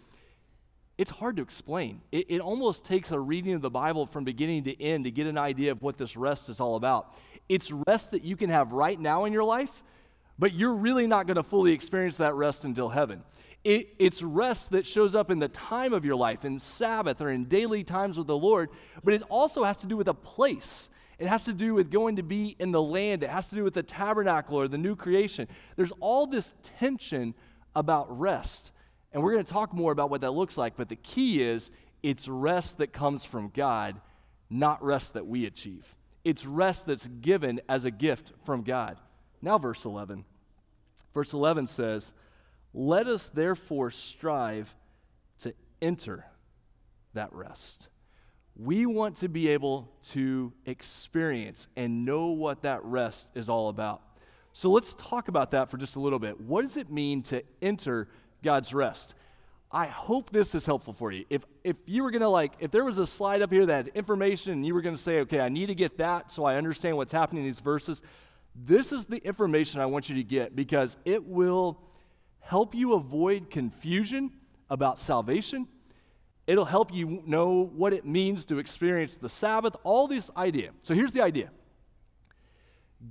It's 0.98 1.12
hard 1.12 1.36
to 1.36 1.42
explain. 1.42 2.00
It, 2.10 2.26
it 2.28 2.40
almost 2.40 2.84
takes 2.84 3.12
a 3.12 3.20
reading 3.20 3.54
of 3.54 3.62
the 3.62 3.70
Bible 3.70 4.04
from 4.04 4.24
beginning 4.24 4.64
to 4.64 4.82
end 4.82 5.04
to 5.04 5.12
get 5.12 5.28
an 5.28 5.38
idea 5.38 5.70
of 5.70 5.80
what 5.80 5.96
this 5.96 6.16
rest 6.16 6.48
is 6.48 6.58
all 6.58 6.74
about. 6.74 7.16
It's 7.48 7.70
rest 7.86 8.10
that 8.10 8.24
you 8.24 8.36
can 8.36 8.50
have 8.50 8.72
right 8.72 8.98
now 8.98 9.24
in 9.24 9.32
your 9.32 9.44
life, 9.44 9.84
but 10.40 10.52
you're 10.52 10.74
really 10.74 11.06
not 11.06 11.28
going 11.28 11.36
to 11.36 11.44
fully 11.44 11.72
experience 11.72 12.16
that 12.16 12.34
rest 12.34 12.64
until 12.64 12.88
heaven. 12.88 13.22
It, 13.62 13.94
it's 14.00 14.22
rest 14.22 14.72
that 14.72 14.86
shows 14.86 15.14
up 15.14 15.30
in 15.30 15.38
the 15.38 15.48
time 15.48 15.92
of 15.92 16.04
your 16.04 16.16
life, 16.16 16.44
in 16.44 16.58
Sabbath 16.58 17.20
or 17.20 17.30
in 17.30 17.44
daily 17.44 17.84
times 17.84 18.18
with 18.18 18.26
the 18.26 18.36
Lord, 18.36 18.68
but 19.04 19.14
it 19.14 19.22
also 19.28 19.62
has 19.62 19.76
to 19.78 19.86
do 19.86 19.96
with 19.96 20.08
a 20.08 20.14
place. 20.14 20.88
It 21.20 21.28
has 21.28 21.44
to 21.44 21.52
do 21.52 21.74
with 21.74 21.90
going 21.90 22.16
to 22.16 22.22
be 22.22 22.56
in 22.58 22.72
the 22.72 22.82
land. 22.82 23.22
It 23.22 23.30
has 23.30 23.48
to 23.50 23.56
do 23.56 23.64
with 23.64 23.74
the 23.74 23.82
tabernacle 23.82 24.60
or 24.60 24.68
the 24.68 24.78
new 24.78 24.96
creation. 24.96 25.48
There's 25.76 25.92
all 26.00 26.26
this 26.26 26.54
tension 26.62 27.34
about 27.74 28.18
rest. 28.18 28.72
And 29.12 29.22
we're 29.22 29.32
going 29.32 29.44
to 29.44 29.52
talk 29.52 29.72
more 29.72 29.92
about 29.92 30.10
what 30.10 30.20
that 30.20 30.32
looks 30.32 30.56
like. 30.56 30.76
But 30.76 30.88
the 30.88 30.96
key 30.96 31.42
is 31.42 31.70
it's 32.02 32.28
rest 32.28 32.78
that 32.78 32.92
comes 32.92 33.24
from 33.24 33.50
God, 33.54 34.00
not 34.50 34.82
rest 34.82 35.14
that 35.14 35.26
we 35.26 35.46
achieve. 35.46 35.94
It's 36.24 36.44
rest 36.44 36.86
that's 36.86 37.06
given 37.06 37.60
as 37.68 37.84
a 37.84 37.90
gift 37.90 38.32
from 38.44 38.62
God. 38.62 38.98
Now, 39.40 39.58
verse 39.58 39.84
11. 39.84 40.24
Verse 41.14 41.32
11 41.32 41.66
says, 41.66 42.12
Let 42.74 43.06
us 43.06 43.28
therefore 43.28 43.90
strive 43.90 44.74
to 45.40 45.54
enter 45.80 46.26
that 47.14 47.32
rest. 47.32 47.88
We 48.56 48.86
want 48.86 49.16
to 49.16 49.28
be 49.28 49.48
able 49.48 49.92
to 50.10 50.52
experience 50.66 51.68
and 51.76 52.04
know 52.04 52.26
what 52.26 52.62
that 52.62 52.84
rest 52.84 53.28
is 53.34 53.48
all 53.48 53.68
about. 53.68 54.02
So 54.52 54.70
let's 54.70 54.94
talk 54.94 55.28
about 55.28 55.52
that 55.52 55.70
for 55.70 55.76
just 55.76 55.94
a 55.94 56.00
little 56.00 56.18
bit. 56.18 56.40
What 56.40 56.62
does 56.62 56.76
it 56.76 56.90
mean 56.90 57.22
to 57.24 57.44
enter 57.62 58.08
God's 58.42 58.72
rest? 58.72 59.14
I 59.70 59.86
hope 59.86 60.30
this 60.30 60.54
is 60.54 60.64
helpful 60.64 60.94
for 60.94 61.12
you. 61.12 61.24
If, 61.28 61.44
if 61.62 61.76
you 61.84 62.02
were 62.02 62.10
going 62.10 62.22
to, 62.22 62.28
like, 62.28 62.52
if 62.58 62.70
there 62.70 62.84
was 62.84 62.98
a 62.98 63.06
slide 63.06 63.42
up 63.42 63.52
here 63.52 63.66
that 63.66 63.86
had 63.86 63.88
information 63.88 64.52
and 64.52 64.66
you 64.66 64.72
were 64.74 64.80
going 64.80 64.96
to 64.96 65.02
say, 65.02 65.20
okay, 65.20 65.40
I 65.40 65.50
need 65.50 65.66
to 65.66 65.74
get 65.74 65.98
that 65.98 66.32
so 66.32 66.44
I 66.44 66.56
understand 66.56 66.96
what's 66.96 67.12
happening 67.12 67.44
in 67.44 67.46
these 67.46 67.60
verses, 67.60 68.00
this 68.54 68.92
is 68.92 69.06
the 69.06 69.18
information 69.18 69.80
I 69.80 69.86
want 69.86 70.08
you 70.08 70.14
to 70.14 70.22
get 70.22 70.56
because 70.56 70.96
it 71.04 71.24
will 71.24 71.82
help 72.40 72.74
you 72.74 72.94
avoid 72.94 73.50
confusion 73.50 74.32
about 74.70 74.98
salvation 74.98 75.68
It'll 76.48 76.64
help 76.64 76.94
you 76.94 77.22
know 77.26 77.70
what 77.76 77.92
it 77.92 78.06
means 78.06 78.46
to 78.46 78.58
experience 78.58 79.16
the 79.16 79.28
Sabbath, 79.28 79.76
all 79.84 80.08
this 80.08 80.30
idea. 80.34 80.70
So 80.80 80.94
here's 80.94 81.12
the 81.12 81.20
idea 81.20 81.50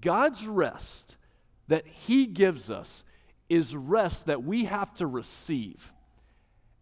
God's 0.01 0.47
rest 0.47 1.17
that 1.67 1.85
He 1.85 2.25
gives 2.25 2.71
us 2.71 3.03
is 3.49 3.75
rest 3.75 4.25
that 4.25 4.43
we 4.43 4.65
have 4.65 4.93
to 4.95 5.07
receive. 5.07 5.91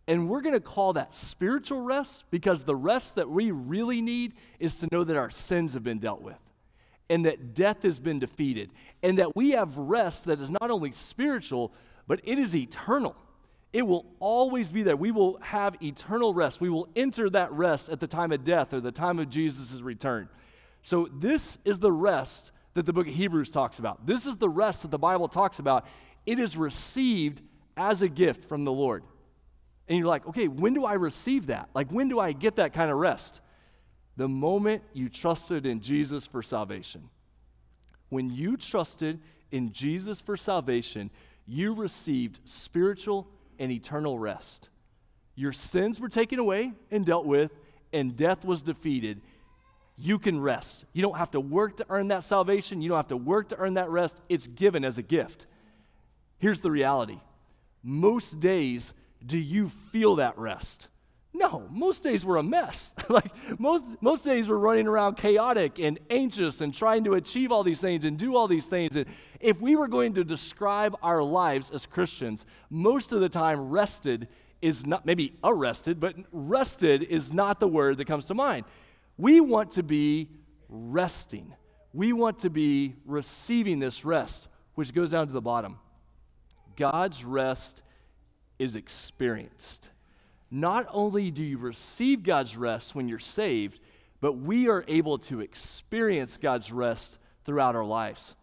And 0.08 0.30
we're 0.30 0.42
going 0.42 0.54
to 0.54 0.60
call 0.60 0.94
that 0.94 1.16
spiritual 1.16 1.82
rest 1.82 2.26
because 2.30 2.64
the 2.64 2.76
rest 2.76 3.16
that 3.16 3.30
we 3.30 3.52
really 3.52 4.02
need 4.02 4.34
is 4.60 4.76
to 4.76 4.88
know 4.92 5.04
that 5.04 5.18
our 5.18 5.32
sins 5.32 5.74
have 5.74 5.84
been 5.84 6.00
dealt 6.00 6.22
with 6.22 6.38
and 7.10 7.26
that 7.26 7.54
death 7.54 7.84
has 7.84 8.00
been 8.00 8.20
defeated 8.20 8.70
and 9.02 9.18
that 9.18 9.36
we 9.36 9.52
have 9.52 9.78
rest 9.78 10.26
that 10.26 10.40
is 10.40 10.50
not 10.50 10.70
only 10.70 10.92
spiritual, 10.92 11.72
but 12.08 12.20
it 12.24 12.38
is 12.38 12.56
eternal. 12.56 13.16
It 13.74 13.86
will 13.86 14.06
always 14.20 14.72
be 14.72 14.84
there. 14.84 14.96
We 14.96 15.12
will 15.12 15.38
have 15.42 15.76
eternal 15.84 16.34
rest. 16.34 16.62
We 16.62 16.70
will 16.70 16.88
enter 16.96 17.30
that 17.32 17.52
rest 17.52 17.90
at 17.90 18.00
the 18.00 18.08
time 18.08 18.32
of 18.32 18.44
death 18.44 18.74
or 18.74 18.80
the 18.80 18.92
time 18.92 19.20
of 19.20 19.30
Jesus' 19.30 19.82
return. 19.82 20.30
So, 20.82 21.10
this 21.12 21.58
is 21.66 21.80
the 21.80 21.92
rest 21.92 22.52
that 22.76 22.86
the 22.86 22.94
book 22.94 23.08
of 23.08 23.14
Hebrews 23.14 23.50
talks 23.50 23.80
about. 23.80 24.06
This 24.06 24.26
is 24.26 24.38
the 24.38 24.50
rest 24.50 24.84
that 24.84 24.92
the 24.92 25.00
Bible 25.00 25.28
talks 25.28 25.60
about. 25.60 25.86
It 26.26 26.40
is 26.40 26.58
received 26.58 27.42
as 27.78 28.02
a 28.02 28.10
gift 28.10 28.46
from 28.46 28.66
the 28.66 28.72
Lord. 28.72 29.04
And 29.88 29.98
you're 29.98 30.08
like, 30.08 30.28
okay, 30.28 30.48
when 30.48 30.74
do 30.74 30.86
I 30.86 30.94
receive 30.94 31.48
that? 31.48 31.70
Like, 31.74 31.92
when 31.92 32.08
do 32.08 32.20
I 32.20 32.32
get 32.32 32.56
that 32.56 32.74
kind 32.74 32.90
of 32.90 32.98
rest? 32.98 33.42
The 34.18 34.28
moment 34.28 34.84
you 34.94 35.10
trusted 35.10 35.66
in 35.66 35.82
Jesus 35.82 36.26
for 36.26 36.42
salvation. 36.42 37.10
When 38.10 38.30
you 38.30 38.58
trusted 38.58 39.20
in 39.52 39.74
Jesus 39.74 40.22
for 40.22 40.38
salvation, 40.38 41.12
you 41.46 41.74
received 41.74 42.40
spiritual 42.46 43.28
and 43.60 43.72
eternal 43.72 44.18
rest. 44.18 44.70
Your 45.36 45.54
sins 45.54 46.00
were 46.00 46.10
taken 46.10 46.40
away 46.40 46.74
and 46.90 47.06
dealt 47.06 47.26
with, 47.26 47.52
and 47.94 48.16
death 48.16 48.44
was 48.46 48.62
defeated. 48.62 49.22
You 49.98 50.18
can 50.18 50.40
rest. 50.40 50.86
You 50.94 51.02
don't 51.02 51.18
have 51.18 51.32
to 51.32 51.40
work 51.40 51.78
to 51.78 51.86
earn 51.90 52.08
that 52.08 52.24
salvation. 52.24 52.82
You 52.82 52.90
don't 52.90 52.98
have 52.98 53.10
to 53.10 53.18
work 53.18 53.50
to 53.50 53.58
earn 53.58 53.76
that 53.76 53.90
rest. 53.90 54.20
It's 54.30 54.48
given 54.48 54.84
as 54.84 54.98
a 54.98 55.02
gift. 55.02 55.46
Here's 56.38 56.60
the 56.60 56.72
reality 56.72 57.20
most 57.84 58.40
days, 58.40 58.94
do 59.26 59.38
you 59.38 59.70
feel 59.70 60.16
that 60.16 60.38
rest? 60.38 60.88
No, 61.38 61.68
most 61.70 62.02
days 62.02 62.24
we're 62.24 62.38
a 62.38 62.44
mess. 62.44 62.94
like 63.10 63.32
most 63.60 63.84
most 64.02 64.24
days 64.24 64.48
we're 64.48 64.58
running 64.58 64.88
around 64.88 65.18
chaotic 65.18 65.80
and 65.80 66.00
anxious 66.10 66.62
and 66.62 66.74
trying 66.74 67.04
to 67.04 67.14
achieve 67.16 67.52
all 67.52 67.62
these 67.62 67.82
things 67.82 68.06
and 68.06 68.18
do 68.18 68.36
all 68.36 68.48
these 68.48 68.68
things. 68.68 68.96
And 68.96 69.06
if 69.42 69.60
we 69.60 69.76
were 69.76 69.90
going 69.90 70.14
to 70.14 70.24
describe 70.24 70.96
our 71.04 71.22
lives 71.22 71.72
as 71.72 71.86
Christians, 71.86 72.46
most 72.70 73.12
of 73.12 73.20
the 73.20 73.28
time 73.28 73.70
rested 73.70 74.30
is 74.62 74.86
not 74.86 75.06
maybe 75.06 75.34
arrested, 75.44 76.00
but 76.00 76.16
rested 76.32 77.04
is 77.04 77.34
not 77.34 77.60
the 77.60 77.68
word 77.68 77.98
that 77.98 78.06
comes 78.06 78.28
to 78.28 78.34
mind. 78.34 78.66
We 79.18 79.42
want 79.42 79.72
to 79.72 79.84
be 79.84 80.30
resting. 80.70 81.54
We 81.94 82.14
want 82.14 82.40
to 82.40 82.50
be 82.50 82.96
receiving 83.06 83.80
this 83.80 84.06
rest, 84.06 84.48
which 84.76 84.94
goes 84.94 85.10
down 85.10 85.28
to 85.28 85.34
the 85.34 85.42
bottom. 85.42 85.80
God's 86.76 87.24
rest 87.24 87.84
is 88.60 88.76
experienced 88.76 89.90
not 90.52 90.88
only 90.94 91.32
do 91.32 91.44
you 91.44 91.58
receive 91.58 92.24
God's 92.24 92.56
rest 92.56 92.96
when 92.96 93.10
you're 93.10 93.20
saved, 93.20 93.80
but 94.22 94.34
we 94.34 94.70
are 94.70 94.86
able 94.88 95.18
to 95.18 95.42
experience 95.42 96.38
God's 96.38 96.72
rest 96.72 97.18
throughout 97.44 97.76
our 97.76 97.84
lives. 97.84 98.36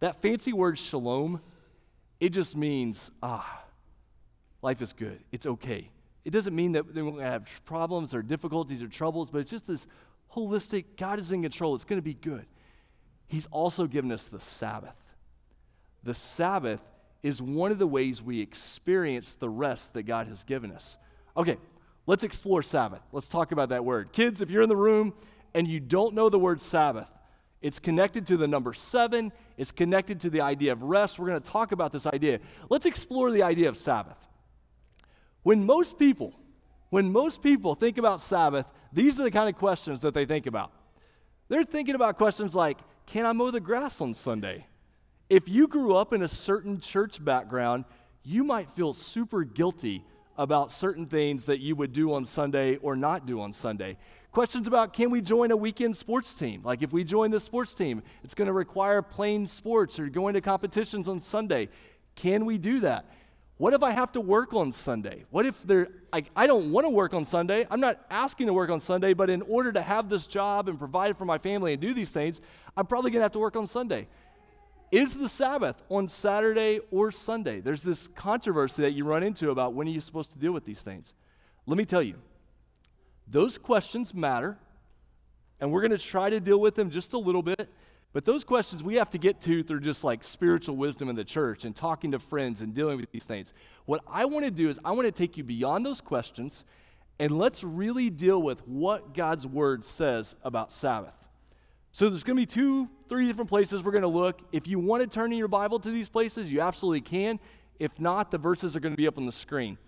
That 0.00 0.20
fancy 0.22 0.52
word 0.52 0.78
shalom, 0.78 1.40
it 2.20 2.30
just 2.30 2.56
means, 2.56 3.10
ah, 3.22 3.64
life 4.62 4.80
is 4.82 4.92
good. 4.92 5.18
It's 5.32 5.46
okay. 5.46 5.90
It 6.24 6.30
doesn't 6.30 6.54
mean 6.54 6.72
that 6.72 6.86
we're 6.86 6.92
going 6.92 7.16
to 7.16 7.22
have 7.22 7.48
problems 7.64 8.14
or 8.14 8.22
difficulties 8.22 8.82
or 8.82 8.88
troubles, 8.88 9.30
but 9.30 9.38
it's 9.38 9.50
just 9.50 9.66
this 9.66 9.86
holistic 10.34 10.84
God 10.96 11.18
is 11.18 11.32
in 11.32 11.42
control. 11.42 11.74
It's 11.74 11.84
going 11.84 11.98
to 11.98 12.02
be 12.02 12.14
good. 12.14 12.46
He's 13.26 13.46
also 13.50 13.86
given 13.86 14.12
us 14.12 14.28
the 14.28 14.40
Sabbath. 14.40 15.14
The 16.04 16.14
Sabbath 16.14 16.82
is 17.26 17.42
one 17.42 17.72
of 17.72 17.80
the 17.80 17.86
ways 17.88 18.22
we 18.22 18.40
experience 18.40 19.34
the 19.34 19.48
rest 19.48 19.94
that 19.94 20.04
God 20.04 20.28
has 20.28 20.44
given 20.44 20.70
us. 20.70 20.96
Okay, 21.36 21.56
let's 22.06 22.22
explore 22.22 22.62
Sabbath. 22.62 23.02
Let's 23.10 23.26
talk 23.26 23.50
about 23.50 23.70
that 23.70 23.84
word. 23.84 24.12
Kids, 24.12 24.40
if 24.40 24.48
you're 24.48 24.62
in 24.62 24.68
the 24.68 24.76
room 24.76 25.12
and 25.52 25.66
you 25.66 25.80
don't 25.80 26.14
know 26.14 26.28
the 26.28 26.38
word 26.38 26.60
Sabbath, 26.60 27.10
it's 27.60 27.80
connected 27.80 28.28
to 28.28 28.36
the 28.36 28.46
number 28.46 28.72
seven, 28.74 29.32
it's 29.56 29.72
connected 29.72 30.20
to 30.20 30.30
the 30.30 30.40
idea 30.40 30.70
of 30.70 30.84
rest. 30.84 31.18
We're 31.18 31.26
going 31.26 31.42
to 31.42 31.50
talk 31.50 31.72
about 31.72 31.90
this 31.90 32.06
idea. 32.06 32.38
Let's 32.70 32.86
explore 32.86 33.32
the 33.32 33.42
idea 33.42 33.68
of 33.68 33.76
Sabbath. 33.76 34.18
When 35.42 35.66
most 35.66 35.98
people, 35.98 36.32
when 36.90 37.10
most 37.10 37.42
people 37.42 37.74
think 37.74 37.98
about 37.98 38.22
Sabbath, 38.22 38.72
these 38.92 39.18
are 39.18 39.24
the 39.24 39.32
kind 39.32 39.48
of 39.48 39.56
questions 39.56 40.00
that 40.02 40.14
they 40.14 40.26
think 40.26 40.46
about. 40.46 40.70
They're 41.48 41.64
thinking 41.64 41.96
about 41.96 42.18
questions 42.18 42.54
like, 42.54 42.78
can 43.04 43.26
I 43.26 43.32
mow 43.32 43.50
the 43.50 43.58
grass 43.58 44.00
on 44.00 44.14
Sunday? 44.14 44.68
If 45.28 45.48
you 45.48 45.66
grew 45.66 45.96
up 45.96 46.12
in 46.12 46.22
a 46.22 46.28
certain 46.28 46.78
church 46.78 47.24
background, 47.24 47.84
you 48.22 48.44
might 48.44 48.70
feel 48.70 48.94
super 48.94 49.42
guilty 49.42 50.04
about 50.38 50.70
certain 50.70 51.06
things 51.06 51.46
that 51.46 51.58
you 51.58 51.74
would 51.74 51.92
do 51.92 52.12
on 52.12 52.24
Sunday 52.24 52.76
or 52.76 52.94
not 52.94 53.26
do 53.26 53.40
on 53.40 53.52
Sunday. 53.52 53.96
Questions 54.30 54.68
about 54.68 54.92
can 54.92 55.10
we 55.10 55.20
join 55.20 55.50
a 55.50 55.56
weekend 55.56 55.96
sports 55.96 56.32
team? 56.32 56.62
Like 56.62 56.80
if 56.80 56.92
we 56.92 57.02
join 57.02 57.32
the 57.32 57.40
sports 57.40 57.74
team, 57.74 58.02
it's 58.22 58.34
going 58.34 58.46
to 58.46 58.52
require 58.52 59.02
playing 59.02 59.48
sports 59.48 59.98
or 59.98 60.08
going 60.08 60.34
to 60.34 60.40
competitions 60.40 61.08
on 61.08 61.20
Sunday. 61.20 61.70
Can 62.14 62.44
we 62.44 62.56
do 62.56 62.78
that? 62.80 63.06
What 63.56 63.72
if 63.72 63.82
I 63.82 63.90
have 63.90 64.12
to 64.12 64.20
work 64.20 64.54
on 64.54 64.70
Sunday? 64.70 65.24
What 65.30 65.44
if 65.44 65.60
there 65.64 65.88
like 66.12 66.30
I 66.36 66.46
don't 66.46 66.70
want 66.70 66.84
to 66.84 66.90
work 66.90 67.14
on 67.14 67.24
Sunday? 67.24 67.66
I'm 67.68 67.80
not 67.80 68.04
asking 68.10 68.46
to 68.46 68.52
work 68.52 68.70
on 68.70 68.80
Sunday, 68.80 69.12
but 69.12 69.30
in 69.30 69.42
order 69.42 69.72
to 69.72 69.82
have 69.82 70.08
this 70.08 70.26
job 70.26 70.68
and 70.68 70.78
provide 70.78 71.16
for 71.16 71.24
my 71.24 71.38
family 71.38 71.72
and 71.72 71.80
do 71.80 71.94
these 71.94 72.10
things, 72.10 72.42
I'm 72.76 72.86
probably 72.86 73.10
going 73.10 73.20
to 73.20 73.24
have 73.24 73.32
to 73.32 73.38
work 73.40 73.56
on 73.56 73.66
Sunday 73.66 74.06
is 74.90 75.14
the 75.14 75.28
Sabbath 75.28 75.82
on 75.88 76.08
Saturday 76.08 76.80
or 76.90 77.10
Sunday? 77.10 77.60
There's 77.60 77.82
this 77.82 78.08
controversy 78.08 78.82
that 78.82 78.92
you 78.92 79.04
run 79.04 79.22
into 79.22 79.50
about 79.50 79.74
when 79.74 79.88
are 79.88 79.90
you 79.90 80.00
supposed 80.00 80.32
to 80.32 80.38
deal 80.38 80.52
with 80.52 80.64
these 80.64 80.82
things. 80.82 81.14
Let 81.66 81.76
me 81.76 81.84
tell 81.84 82.02
you, 82.02 82.16
those 83.26 83.58
questions 83.58 84.14
matter, 84.14 84.56
and 85.60 85.72
we're 85.72 85.80
going 85.80 85.90
to 85.90 85.98
try 85.98 86.30
to 86.30 86.38
deal 86.38 86.60
with 86.60 86.76
them 86.76 86.90
just 86.90 87.12
a 87.12 87.18
little 87.18 87.42
bit. 87.42 87.68
But 88.12 88.24
those 88.24 88.44
questions 88.44 88.82
we 88.82 88.94
have 88.94 89.10
to 89.10 89.18
get 89.18 89.40
to 89.42 89.62
through 89.62 89.80
just 89.80 90.02
like 90.02 90.24
spiritual 90.24 90.76
wisdom 90.76 91.08
in 91.08 91.16
the 91.16 91.24
church 91.24 91.64
and 91.64 91.74
talking 91.74 92.12
to 92.12 92.18
friends 92.18 92.62
and 92.62 92.72
dealing 92.72 92.98
with 92.98 93.10
these 93.10 93.26
things. 93.26 93.52
What 93.84 94.00
I 94.06 94.24
want 94.24 94.44
to 94.44 94.50
do 94.50 94.70
is 94.70 94.80
I 94.84 94.92
want 94.92 95.06
to 95.06 95.12
take 95.12 95.36
you 95.36 95.44
beyond 95.44 95.84
those 95.84 96.00
questions 96.00 96.64
and 97.18 97.36
let's 97.36 97.64
really 97.64 98.08
deal 98.08 98.40
with 98.40 98.66
what 98.66 99.14
God's 99.14 99.46
word 99.46 99.84
says 99.84 100.36
about 100.42 100.72
Sabbath. 100.72 101.25
So 101.96 102.10
there's 102.10 102.24
going 102.24 102.36
to 102.36 102.42
be 102.42 102.44
two, 102.44 102.90
three 103.08 103.26
different 103.26 103.48
places 103.48 103.82
we're 103.82 103.90
going 103.90 104.02
to 104.02 104.08
look. 104.08 104.42
If 104.52 104.66
you 104.66 104.78
want 104.78 105.00
to 105.00 105.08
turn 105.08 105.32
in 105.32 105.38
your 105.38 105.48
Bible 105.48 105.78
to 105.78 105.90
these 105.90 106.10
places, 106.10 106.52
you 106.52 106.60
absolutely 106.60 107.00
can. 107.00 107.40
If 107.78 107.98
not, 107.98 108.30
the 108.30 108.36
verses 108.36 108.76
are 108.76 108.80
going 108.80 108.92
to 108.92 108.98
be 108.98 109.06
up 109.06 109.16
on 109.16 109.24
the 109.24 109.32
screen. 109.32 109.78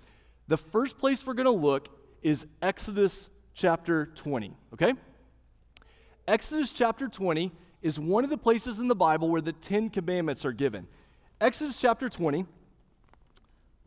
The 0.46 0.56
first 0.56 0.96
place 0.96 1.26
we're 1.26 1.34
going 1.34 1.44
to 1.44 1.50
look 1.50 1.90
is 2.22 2.46
Exodus 2.62 3.28
chapter 3.52 4.06
20, 4.14 4.56
okay? 4.72 4.94
Exodus 6.26 6.72
chapter 6.72 7.08
20 7.08 7.52
is 7.82 8.00
one 8.00 8.24
of 8.24 8.30
the 8.30 8.38
places 8.38 8.78
in 8.78 8.88
the 8.88 8.96
Bible 8.96 9.28
where 9.28 9.42
the 9.42 9.52
Ten 9.52 9.90
Commandments 9.90 10.46
are 10.46 10.52
given. 10.52 10.86
Exodus 11.42 11.78
chapter 11.78 12.08
20, 12.08 12.46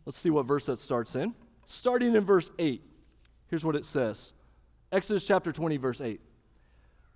let's 0.05 0.19
see 0.19 0.29
what 0.29 0.45
verse 0.45 0.67
that 0.67 0.79
starts 0.79 1.15
in. 1.15 1.33
Starting 1.65 2.13
in 2.13 2.23
verse 2.23 2.51
8, 2.59 2.83
here's 3.47 3.65
what 3.65 3.75
it 3.75 3.83
says 3.83 4.33
Exodus 4.91 5.23
chapter 5.23 5.51
20, 5.51 5.77
verse 5.77 5.99
8. 5.99 6.21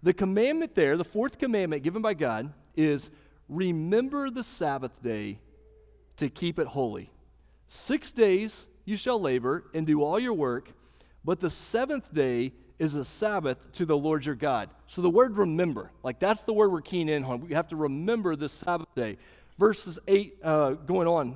The 0.05 0.13
commandment 0.13 0.75
there, 0.75 0.97
the 0.97 1.03
fourth 1.03 1.39
commandment 1.39 1.81
given 1.81 2.03
by 2.03 2.13
God, 2.13 2.53
is 2.75 3.09
remember 3.49 4.29
the 4.29 4.43
Sabbath 4.43 5.01
day 5.01 5.39
to 6.17 6.29
keep 6.29 6.59
it 6.59 6.67
holy. 6.67 7.09
Six 7.69 8.11
days 8.11 8.67
you 8.85 8.97
shall 8.97 9.19
labor 9.19 9.63
and 9.73 9.83
do 9.83 10.03
all 10.03 10.19
your 10.19 10.35
work, 10.35 10.73
but 11.23 11.39
the 11.39 11.49
seventh 11.49 12.13
day 12.13 12.53
is 12.77 12.93
a 12.93 13.03
Sabbath 13.03 13.71
to 13.71 13.85
the 13.87 13.97
Lord 13.97 14.27
your 14.27 14.35
God. 14.35 14.69
So 14.85 15.01
the 15.01 15.09
word 15.09 15.37
remember, 15.37 15.89
like 16.03 16.19
that's 16.19 16.43
the 16.43 16.53
word 16.53 16.71
we're 16.71 16.81
keen 16.81 17.09
in 17.09 17.23
on. 17.23 17.41
We 17.41 17.55
have 17.55 17.69
to 17.69 17.75
remember 17.75 18.35
this 18.35 18.53
Sabbath 18.53 18.93
day. 18.93 19.17
Verses 19.57 19.97
8 20.07 20.37
uh, 20.43 20.69
going 20.73 21.07
on. 21.07 21.35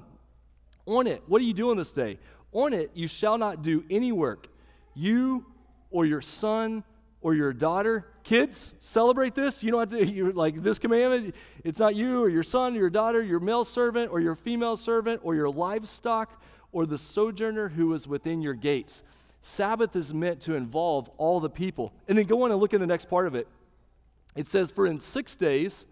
On 0.85 1.07
it, 1.07 1.23
what 1.25 1.41
are 1.41 1.45
you 1.45 1.55
doing 1.55 1.75
this 1.75 1.91
day? 1.91 2.19
On 2.51 2.71
it, 2.73 2.91
you 2.93 3.07
shall 3.07 3.39
not 3.39 3.63
do 3.63 3.83
any 3.89 4.11
work. 4.11 4.47
You 4.93 5.47
or 5.89 6.05
your 6.05 6.21
son 6.21 6.83
or 7.21 7.33
your 7.33 7.51
daughter. 7.51 8.05
Kids, 8.29 8.75
celebrate 8.79 9.33
this. 9.33 9.63
You 9.63 9.79
have 9.79 9.89
to, 9.89 10.05
you're 10.13 10.31
like 10.31 10.61
this 10.61 10.77
commandment. 10.77 11.33
It's 11.63 11.79
not 11.79 11.95
you 11.95 12.23
or 12.23 12.29
your 12.29 12.43
son 12.43 12.75
or 12.75 12.77
your 12.77 12.89
daughter, 12.91 13.23
your 13.23 13.39
male 13.39 13.65
servant 13.65 14.11
or 14.11 14.19
your 14.19 14.35
female 14.35 14.77
servant 14.77 15.21
or 15.23 15.33
your 15.33 15.49
livestock 15.49 16.39
or 16.71 16.85
the 16.85 16.99
sojourner 16.99 17.69
who 17.69 17.91
is 17.95 18.05
within 18.07 18.43
your 18.43 18.53
gates. 18.53 19.01
Sabbath 19.41 19.95
is 19.95 20.13
meant 20.13 20.41
to 20.41 20.53
involve 20.53 21.09
all 21.17 21.39
the 21.39 21.49
people. 21.49 21.91
And 22.07 22.15
then 22.15 22.27
go 22.27 22.43
on 22.43 22.51
and 22.51 22.59
look 22.59 22.75
in 22.75 22.79
the 22.79 22.85
next 22.85 23.09
part 23.09 23.25
of 23.25 23.33
it. 23.33 23.47
It 24.35 24.45
says, 24.45 24.69
For 24.69 24.85
in 24.85 24.99
six 24.99 25.35
days 25.35 25.87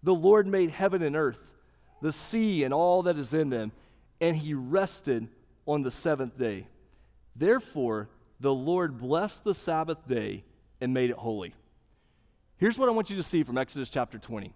the 0.00 0.14
Lord 0.14 0.46
made 0.46 0.70
heaven 0.70 1.02
and 1.02 1.16
earth, 1.16 1.54
the 2.00 2.12
sea 2.12 2.62
and 2.62 2.72
all 2.72 3.02
that 3.02 3.18
is 3.18 3.34
in 3.34 3.50
them, 3.50 3.72
and 4.20 4.36
he 4.36 4.54
rested 4.54 5.26
on 5.66 5.82
the 5.82 5.90
seventh 5.90 6.38
day. 6.38 6.68
Therefore, 7.34 8.10
the 8.38 8.54
Lord 8.54 8.96
blessed 8.96 9.42
the 9.42 9.56
Sabbath 9.56 10.06
day 10.06 10.44
and 10.80 10.94
made 10.94 11.10
it 11.10 11.16
holy. 11.16 11.52
Here's 12.56 12.78
what 12.78 12.88
I 12.88 12.92
want 12.92 13.10
you 13.10 13.16
to 13.16 13.22
see 13.22 13.42
from 13.42 13.58
Exodus 13.58 13.88
chapter 13.88 14.16
20. 14.16 14.54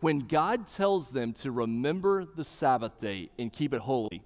When 0.00 0.20
God 0.20 0.66
tells 0.66 1.10
them 1.10 1.32
to 1.34 1.52
remember 1.52 2.24
the 2.24 2.42
Sabbath 2.42 2.98
day 2.98 3.30
and 3.38 3.52
keep 3.52 3.72
it 3.72 3.80
holy, 3.80 4.24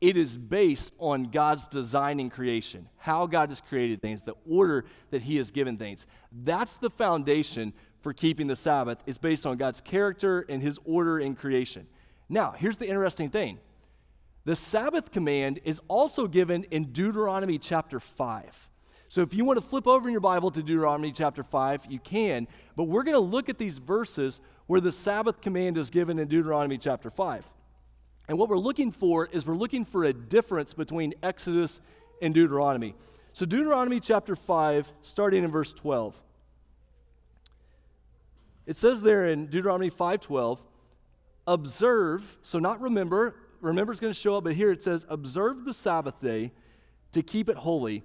it 0.00 0.18
is 0.18 0.36
based 0.36 0.92
on 0.98 1.30
God's 1.30 1.66
design 1.68 2.20
in 2.20 2.28
creation, 2.28 2.88
how 2.98 3.26
God 3.26 3.48
has 3.48 3.62
created 3.62 4.02
things, 4.02 4.24
the 4.24 4.34
order 4.48 4.84
that 5.10 5.22
He 5.22 5.36
has 5.36 5.50
given 5.50 5.78
things. 5.78 6.06
That's 6.30 6.76
the 6.76 6.90
foundation 6.90 7.72
for 8.02 8.12
keeping 8.12 8.46
the 8.46 8.56
Sabbath, 8.56 9.02
is 9.06 9.16
based 9.16 9.46
on 9.46 9.56
God's 9.56 9.80
character 9.80 10.44
and 10.48 10.62
His 10.62 10.78
order 10.84 11.18
in 11.18 11.34
creation. 11.34 11.86
Now, 12.28 12.52
here's 12.52 12.76
the 12.76 12.88
interesting 12.88 13.30
thing 13.30 13.58
the 14.44 14.56
Sabbath 14.56 15.12
command 15.12 15.60
is 15.64 15.80
also 15.88 16.26
given 16.26 16.64
in 16.64 16.92
Deuteronomy 16.92 17.58
chapter 17.58 17.98
5. 17.98 18.68
So 19.12 19.20
if 19.20 19.34
you 19.34 19.44
want 19.44 19.58
to 19.58 19.60
flip 19.62 19.86
over 19.86 20.08
in 20.08 20.12
your 20.12 20.22
Bible 20.22 20.50
to 20.50 20.62
Deuteronomy 20.62 21.12
chapter 21.12 21.42
5, 21.42 21.84
you 21.90 21.98
can, 21.98 22.48
but 22.76 22.84
we're 22.84 23.02
going 23.02 23.14
to 23.14 23.20
look 23.20 23.50
at 23.50 23.58
these 23.58 23.76
verses 23.76 24.40
where 24.68 24.80
the 24.80 24.90
Sabbath 24.90 25.42
command 25.42 25.76
is 25.76 25.90
given 25.90 26.18
in 26.18 26.28
Deuteronomy 26.28 26.78
chapter 26.78 27.10
5. 27.10 27.44
And 28.26 28.38
what 28.38 28.48
we're 28.48 28.56
looking 28.56 28.90
for 28.90 29.26
is 29.26 29.44
we're 29.44 29.54
looking 29.54 29.84
for 29.84 30.04
a 30.04 30.14
difference 30.14 30.72
between 30.72 31.12
Exodus 31.22 31.78
and 32.22 32.32
Deuteronomy. 32.32 32.94
So, 33.34 33.44
Deuteronomy 33.44 34.00
chapter 34.00 34.34
5, 34.34 34.90
starting 35.02 35.44
in 35.44 35.50
verse 35.50 35.74
12. 35.74 36.18
It 38.64 38.78
says 38.78 39.02
there 39.02 39.26
in 39.26 39.48
Deuteronomy 39.48 39.90
5:12, 39.90 40.62
observe, 41.46 42.38
so 42.42 42.58
not 42.58 42.80
remember, 42.80 43.34
remember 43.60 43.92
is 43.92 44.00
going 44.00 44.14
to 44.14 44.18
show 44.18 44.38
up, 44.38 44.44
but 44.44 44.54
here 44.54 44.72
it 44.72 44.80
says, 44.80 45.04
observe 45.10 45.66
the 45.66 45.74
Sabbath 45.74 46.18
day 46.18 46.50
to 47.12 47.22
keep 47.22 47.50
it 47.50 47.58
holy, 47.58 48.04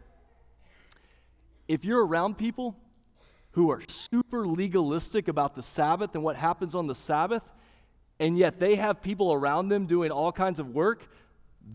If 1.71 1.85
you're 1.85 2.05
around 2.05 2.37
people 2.37 2.75
who 3.51 3.71
are 3.71 3.81
super 3.87 4.45
legalistic 4.45 5.29
about 5.29 5.55
the 5.55 5.63
Sabbath 5.63 6.13
and 6.15 6.21
what 6.21 6.35
happens 6.35 6.75
on 6.75 6.87
the 6.87 6.95
Sabbath, 6.95 7.49
and 8.19 8.37
yet 8.37 8.59
they 8.59 8.75
have 8.75 9.01
people 9.01 9.31
around 9.31 9.69
them 9.69 9.85
doing 9.85 10.11
all 10.11 10.33
kinds 10.33 10.59
of 10.59 10.67
work, 10.67 11.07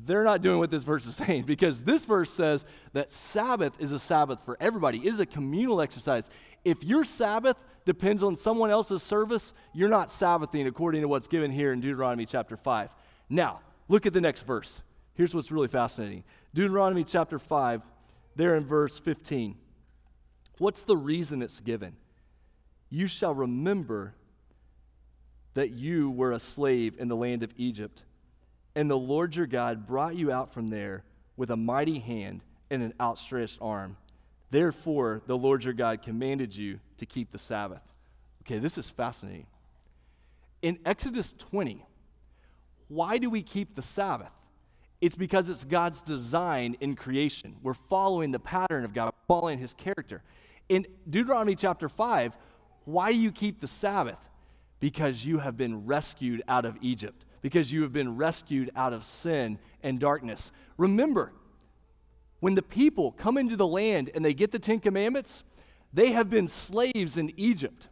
they're 0.05 0.23
not 0.23 0.43
doing 0.43 0.59
what 0.59 0.71
this 0.71 0.85
verse 0.85 1.07
is 1.07 1.17
saying 1.25 1.45
because 1.45 1.83
this 1.83 2.05
verse 2.05 2.31
says 2.31 2.67
that 2.93 3.11
Sabbath 3.11 3.81
is 3.81 3.91
a 3.91 3.99
Sabbath 3.99 4.45
for 4.45 4.59
everybody. 4.61 4.99
It 4.99 5.15
is 5.15 5.19
a 5.19 5.25
communal 5.25 5.81
exercise. 5.81 6.29
If 6.63 6.85
your 6.85 7.03
Sabbath 7.03 7.57
depends 7.87 8.23
on 8.23 8.37
someone 8.37 8.71
else's 8.71 9.03
service, 9.03 9.55
you're 9.73 9.89
not 9.89 10.11
Sabbathing 10.11 10.67
according 10.67 11.01
to 11.01 11.09
what's 11.09 11.27
given 11.27 11.51
here 11.51 11.73
in 11.73 11.81
Deuteronomy 11.81 12.27
chapter 12.27 12.59
5. 12.59 12.91
Now, 13.31 13.61
look 13.89 14.05
at 14.05 14.13
the 14.13 14.21
next 14.21 14.43
verse. 14.43 14.83
Here's 15.15 15.35
what's 15.35 15.51
really 15.51 15.69
fascinating 15.69 16.23
Deuteronomy 16.53 17.03
chapter 17.03 17.39
5, 17.39 17.83
there 18.37 18.57
in 18.57 18.67
verse 18.67 18.99
15. 18.99 19.57
What's 20.59 20.83
the 20.83 20.97
reason 20.97 21.42
it's 21.42 21.61
given? 21.61 21.97
You 22.88 23.07
shall 23.07 23.35
remember 23.35 24.14
that 25.55 25.71
you 25.71 26.11
were 26.11 26.33
a 26.33 26.40
slave 26.40 26.95
in 26.99 27.09
the 27.09 27.16
land 27.16 27.42
of 27.42 27.53
Egypt, 27.57 28.05
and 28.75 28.90
the 28.90 28.99
Lord 28.99 29.37
your 29.37 29.47
God 29.47 29.87
brought 29.87 30.14
you 30.14 30.31
out 30.31 30.53
from 30.53 30.69
there 30.69 31.05
with 31.37 31.51
a 31.51 31.57
mighty 31.57 31.99
hand 31.99 32.42
and 32.71 32.83
an 32.83 32.95
outstretched 33.01 33.59
arm. 33.61 33.97
Therefore, 34.51 35.23
the 35.27 35.37
Lord 35.37 35.64
your 35.64 35.73
God 35.73 36.03
commanded 36.03 36.55
you 36.57 36.81
to 36.99 37.07
keep 37.07 37.33
the 37.33 37.38
Sabbath. 37.38 37.83
Okay, 38.42 38.59
this 38.59 38.79
is 38.79 38.88
fascinating. 38.88 39.47
In 40.62 40.79
Exodus 40.85 41.33
20, 41.33 41.85
why 42.88 43.19
do 43.19 43.29
we 43.29 43.42
keep 43.42 43.75
the 43.75 43.83
Sabbath? 43.83 44.33
It's 45.01 45.14
because 45.14 45.51
it's 45.51 45.64
God's 45.64 46.01
design 46.01 46.77
in 46.81 46.97
creation. 46.97 47.57
We're 47.62 47.75
following 47.75 48.31
the 48.31 48.38
pattern 48.38 48.85
of 48.85 48.95
God, 48.95 49.12
following 49.29 49.59
his 49.59 49.75
character. 49.75 50.23
In 50.68 50.87
Deuteronomy 51.09 51.55
chapter 51.55 51.88
5, 51.88 52.37
why 52.85 53.12
do 53.12 53.18
you 53.18 53.33
keep 53.33 53.61
the 53.61 53.68
Sabbath? 53.68 54.26
because 54.81 55.24
you 55.24 55.38
have 55.38 55.57
been 55.57 55.87
rescued 55.87 56.42
out 56.48 56.64
of 56.64 56.76
Egypt, 56.81 57.24
because 57.42 57.72
you 57.72 57.83
have 57.83 57.92
been 57.92 58.16
rescued 58.16 58.70
out 58.76 58.92
of 58.92 59.05
sin 59.05 59.59
and 59.83 59.98
darkness. 59.98 60.52
Remember, 60.76 61.33
when 62.40 62.55
the 62.55 62.62
people 62.62 63.12
come 63.12 63.38
into 63.38 63.57
the 63.57 63.66
land 63.66 64.11
and 64.14 64.24
they 64.24 64.35
get 64.35 64.50
the 64.50 64.59
Ten 64.59 64.79
Commandments, 64.79 65.44
they 65.92 66.12
have 66.12 66.29
been 66.29 66.48
slaves 66.48 67.16
in 67.16 67.33
Egypt. 67.37 67.88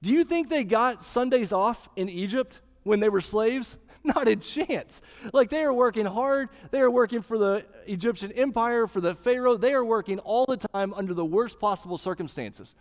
Do 0.00 0.10
you 0.10 0.24
think 0.24 0.48
they 0.48 0.64
got 0.64 1.04
Sundays 1.04 1.52
off 1.52 1.88
in 1.96 2.08
Egypt 2.08 2.60
when 2.82 3.00
they 3.00 3.08
were 3.08 3.20
slaves? 3.20 3.76
Not 4.14 4.28
a 4.28 4.36
chance. 4.36 5.00
Like 5.32 5.50
they 5.50 5.62
are 5.62 5.72
working 5.72 6.06
hard. 6.06 6.50
They 6.70 6.80
are 6.80 6.90
working 6.90 7.22
for 7.22 7.38
the 7.38 7.64
Egyptian 7.86 8.32
empire, 8.32 8.86
for 8.86 9.00
the 9.00 9.14
Pharaoh. 9.14 9.56
They 9.56 9.72
are 9.72 9.84
working 9.84 10.18
all 10.20 10.44
the 10.46 10.58
time 10.58 10.92
under 10.94 11.14
the 11.14 11.24
worst 11.24 11.58
possible 11.58 11.98
circumstances 11.98 12.74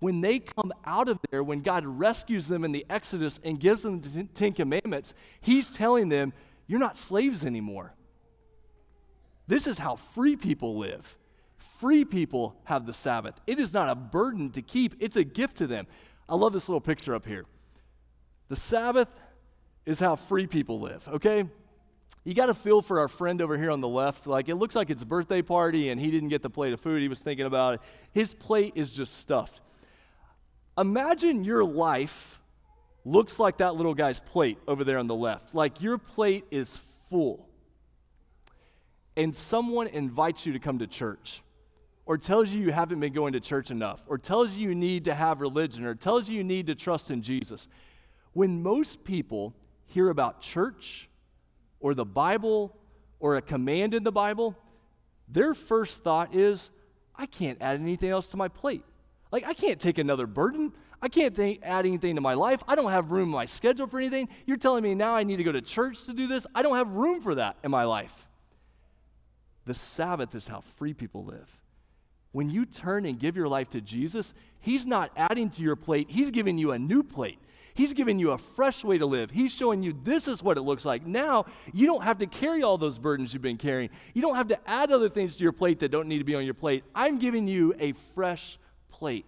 when 0.00 0.22
they 0.22 0.38
come 0.38 0.72
out 0.84 1.08
of 1.08 1.18
there, 1.30 1.44
when 1.44 1.60
God 1.60 1.84
rescues 1.86 2.48
them 2.48 2.64
in 2.64 2.72
the 2.72 2.84
Exodus 2.90 3.38
and 3.44 3.60
gives 3.60 3.82
them 3.82 4.00
the 4.00 4.24
Ten 4.34 4.52
Commandments, 4.52 5.14
He's 5.40 5.70
telling 5.70 6.08
them, 6.08 6.32
You're 6.66 6.80
not 6.80 6.96
slaves 6.96 7.44
anymore. 7.44 7.94
This 9.46 9.66
is 9.66 9.78
how 9.78 9.96
free 9.96 10.36
people 10.36 10.78
live. 10.78 11.16
Free 11.56 12.04
people 12.04 12.56
have 12.64 12.86
the 12.86 12.94
Sabbath. 12.94 13.40
It 13.46 13.58
is 13.58 13.74
not 13.74 13.88
a 13.88 13.94
burden 13.94 14.50
to 14.50 14.62
keep, 14.62 14.94
it's 15.00 15.16
a 15.16 15.24
gift 15.24 15.56
to 15.58 15.66
them. 15.66 15.86
I 16.28 16.34
love 16.34 16.52
this 16.52 16.68
little 16.68 16.80
picture 16.80 17.14
up 17.14 17.26
here. 17.26 17.44
The 18.48 18.56
Sabbath 18.56 19.10
is 19.86 20.00
how 20.00 20.16
free 20.16 20.46
people 20.46 20.80
live, 20.80 21.06
okay? 21.08 21.44
you 22.24 22.34
got 22.34 22.46
to 22.46 22.54
feel 22.54 22.82
for 22.82 23.00
our 23.00 23.08
friend 23.08 23.40
over 23.40 23.56
here 23.56 23.70
on 23.70 23.80
the 23.80 23.88
left. 23.88 24.26
Like, 24.26 24.48
it 24.48 24.56
looks 24.56 24.74
like 24.74 24.90
it's 24.90 25.02
a 25.02 25.06
birthday 25.06 25.40
party 25.40 25.88
and 25.88 26.00
he 26.00 26.10
didn't 26.10 26.28
get 26.28 26.42
the 26.42 26.50
plate 26.50 26.72
of 26.72 26.80
food 26.80 27.00
he 27.00 27.08
was 27.08 27.20
thinking 27.20 27.46
about. 27.46 27.74
It. 27.74 27.80
His 28.12 28.34
plate 28.34 28.74
is 28.76 28.90
just 28.90 29.18
stuffed. 29.18 29.60
Imagine 30.76 31.44
your 31.44 31.64
life 31.64 32.40
looks 33.04 33.38
like 33.38 33.58
that 33.58 33.74
little 33.74 33.94
guy's 33.94 34.20
plate 34.20 34.58
over 34.68 34.84
there 34.84 34.98
on 34.98 35.06
the 35.06 35.14
left. 35.14 35.54
Like, 35.54 35.80
your 35.80 35.96
plate 35.96 36.44
is 36.50 36.78
full. 37.08 37.48
And 39.16 39.34
someone 39.34 39.86
invites 39.86 40.44
you 40.44 40.52
to 40.52 40.58
come 40.58 40.78
to 40.78 40.86
church, 40.86 41.42
or 42.06 42.16
tells 42.16 42.50
you 42.50 42.60
you 42.60 42.72
haven't 42.72 43.00
been 43.00 43.12
going 43.12 43.32
to 43.32 43.40
church 43.40 43.70
enough, 43.70 44.02
or 44.06 44.18
tells 44.18 44.54
you 44.54 44.68
you 44.68 44.74
need 44.74 45.06
to 45.06 45.14
have 45.14 45.40
religion, 45.40 45.84
or 45.84 45.94
tells 45.94 46.28
you 46.28 46.36
you 46.36 46.44
need 46.44 46.66
to 46.68 46.74
trust 46.74 47.10
in 47.10 47.22
Jesus. 47.22 47.66
When 48.32 48.62
most 48.62 49.04
people 49.04 49.54
hear 49.90 50.08
about 50.08 50.40
church, 50.40 51.08
or 51.80 51.94
the 51.94 52.04
Bible 52.04 52.76
or 53.18 53.36
a 53.36 53.42
command 53.42 53.94
in 53.94 54.04
the 54.04 54.12
Bible, 54.12 54.56
their 55.28 55.54
first 55.54 56.02
thought 56.02 56.34
is, 56.34 56.70
I 57.14 57.26
can't 57.26 57.58
add 57.60 57.80
anything 57.80 58.10
else 58.10 58.28
to 58.30 58.36
my 58.36 58.48
plate. 58.48 58.82
Like, 59.30 59.46
I 59.46 59.52
can't 59.52 59.80
take 59.80 59.98
another 59.98 60.26
burden. 60.26 60.72
I 61.02 61.08
can't 61.08 61.34
think, 61.34 61.60
add 61.62 61.86
anything 61.86 62.16
to 62.16 62.20
my 62.20 62.34
life. 62.34 62.62
I 62.66 62.74
don't 62.74 62.90
have 62.90 63.10
room 63.10 63.28
in 63.28 63.34
my 63.34 63.46
schedule 63.46 63.86
for 63.86 63.98
anything. 63.98 64.28
You're 64.46 64.56
telling 64.56 64.82
me 64.82 64.94
now 64.94 65.14
I 65.14 65.22
need 65.22 65.36
to 65.36 65.44
go 65.44 65.52
to 65.52 65.62
church 65.62 66.04
to 66.04 66.12
do 66.12 66.26
this? 66.26 66.46
I 66.54 66.62
don't 66.62 66.76
have 66.76 66.88
room 66.90 67.20
for 67.20 67.34
that 67.36 67.56
in 67.62 67.70
my 67.70 67.84
life. 67.84 68.26
The 69.66 69.74
Sabbath 69.74 70.34
is 70.34 70.48
how 70.48 70.60
free 70.60 70.94
people 70.94 71.24
live. 71.24 71.48
When 72.32 72.50
you 72.50 72.64
turn 72.64 73.06
and 73.06 73.18
give 73.18 73.36
your 73.36 73.48
life 73.48 73.70
to 73.70 73.80
Jesus, 73.80 74.34
He's 74.60 74.86
not 74.86 75.10
adding 75.16 75.50
to 75.50 75.62
your 75.62 75.76
plate, 75.76 76.10
He's 76.10 76.30
giving 76.30 76.58
you 76.58 76.72
a 76.72 76.78
new 76.78 77.02
plate. 77.02 77.38
He's 77.74 77.92
giving 77.92 78.18
you 78.18 78.32
a 78.32 78.38
fresh 78.38 78.84
way 78.84 78.98
to 78.98 79.06
live. 79.06 79.30
He's 79.30 79.52
showing 79.52 79.82
you 79.82 79.94
this 80.02 80.28
is 80.28 80.42
what 80.42 80.56
it 80.56 80.62
looks 80.62 80.84
like. 80.84 81.06
Now, 81.06 81.46
you 81.72 81.86
don't 81.86 82.02
have 82.02 82.18
to 82.18 82.26
carry 82.26 82.62
all 82.62 82.78
those 82.78 82.98
burdens 82.98 83.32
you've 83.32 83.42
been 83.42 83.56
carrying. 83.56 83.90
You 84.14 84.22
don't 84.22 84.36
have 84.36 84.48
to 84.48 84.68
add 84.68 84.90
other 84.90 85.08
things 85.08 85.36
to 85.36 85.42
your 85.42 85.52
plate 85.52 85.78
that 85.80 85.90
don't 85.90 86.08
need 86.08 86.18
to 86.18 86.24
be 86.24 86.34
on 86.34 86.44
your 86.44 86.54
plate. 86.54 86.84
I'm 86.94 87.18
giving 87.18 87.46
you 87.48 87.74
a 87.78 87.92
fresh 88.14 88.58
plate. 88.90 89.26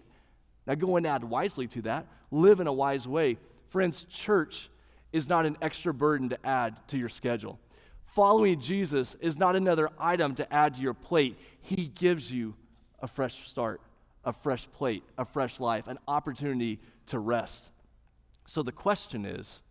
Now, 0.67 0.75
go 0.75 0.95
and 0.97 1.07
add 1.07 1.23
wisely 1.23 1.67
to 1.67 1.81
that. 1.83 2.07
Live 2.31 2.59
in 2.59 2.67
a 2.67 2.73
wise 2.73 3.07
way. 3.07 3.37
Friends, 3.69 4.05
church 4.09 4.69
is 5.11 5.29
not 5.29 5.45
an 5.45 5.57
extra 5.61 5.93
burden 5.93 6.29
to 6.29 6.45
add 6.45 6.87
to 6.89 6.97
your 6.97 7.09
schedule. 7.09 7.59
Following 8.05 8.59
Jesus 8.59 9.15
is 9.21 9.37
not 9.37 9.55
another 9.55 9.89
item 9.97 10.35
to 10.35 10.53
add 10.53 10.75
to 10.75 10.81
your 10.81 10.93
plate. 10.93 11.37
He 11.61 11.87
gives 11.87 12.31
you 12.31 12.55
a 12.99 13.07
fresh 13.07 13.47
start, 13.47 13.81
a 14.23 14.31
fresh 14.31 14.67
plate, 14.71 15.03
a 15.17 15.25
fresh 15.25 15.59
life, 15.59 15.87
an 15.87 15.97
opportunity 16.07 16.79
to 17.07 17.19
rest. 17.19 17.71
So 18.47 18.63
the 18.63 18.71
question 18.71 19.25
is 19.25 19.61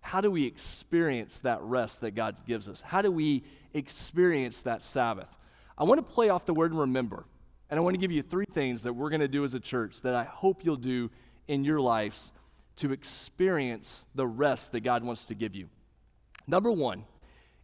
how 0.00 0.20
do 0.20 0.30
we 0.30 0.46
experience 0.46 1.40
that 1.40 1.60
rest 1.62 2.00
that 2.02 2.12
God 2.12 2.36
gives 2.46 2.68
us? 2.68 2.80
How 2.80 3.02
do 3.02 3.10
we 3.10 3.42
experience 3.74 4.62
that 4.62 4.84
Sabbath? 4.84 5.36
I 5.76 5.84
want 5.84 5.98
to 5.98 6.14
play 6.14 6.28
off 6.28 6.46
the 6.46 6.54
word 6.54 6.74
remember. 6.74 7.26
And 7.68 7.78
I 7.78 7.82
want 7.82 7.94
to 7.94 8.00
give 8.00 8.12
you 8.12 8.22
three 8.22 8.46
things 8.52 8.84
that 8.84 8.92
we're 8.92 9.10
going 9.10 9.20
to 9.20 9.28
do 9.28 9.44
as 9.44 9.54
a 9.54 9.60
church 9.60 10.02
that 10.02 10.14
I 10.14 10.22
hope 10.22 10.64
you'll 10.64 10.76
do 10.76 11.10
in 11.48 11.64
your 11.64 11.80
lives 11.80 12.30
to 12.76 12.92
experience 12.92 14.04
the 14.14 14.26
rest 14.26 14.72
that 14.72 14.80
God 14.80 15.02
wants 15.02 15.24
to 15.24 15.34
give 15.34 15.56
you. 15.56 15.68
Number 16.46 16.70
one 16.70 17.04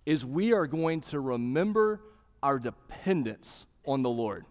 is 0.04 0.24
we 0.24 0.52
are 0.52 0.66
going 0.66 1.00
to 1.02 1.20
remember 1.20 2.00
our 2.42 2.58
dependence 2.58 3.66
on 3.86 4.02
the 4.02 4.10
Lord. 4.10 4.44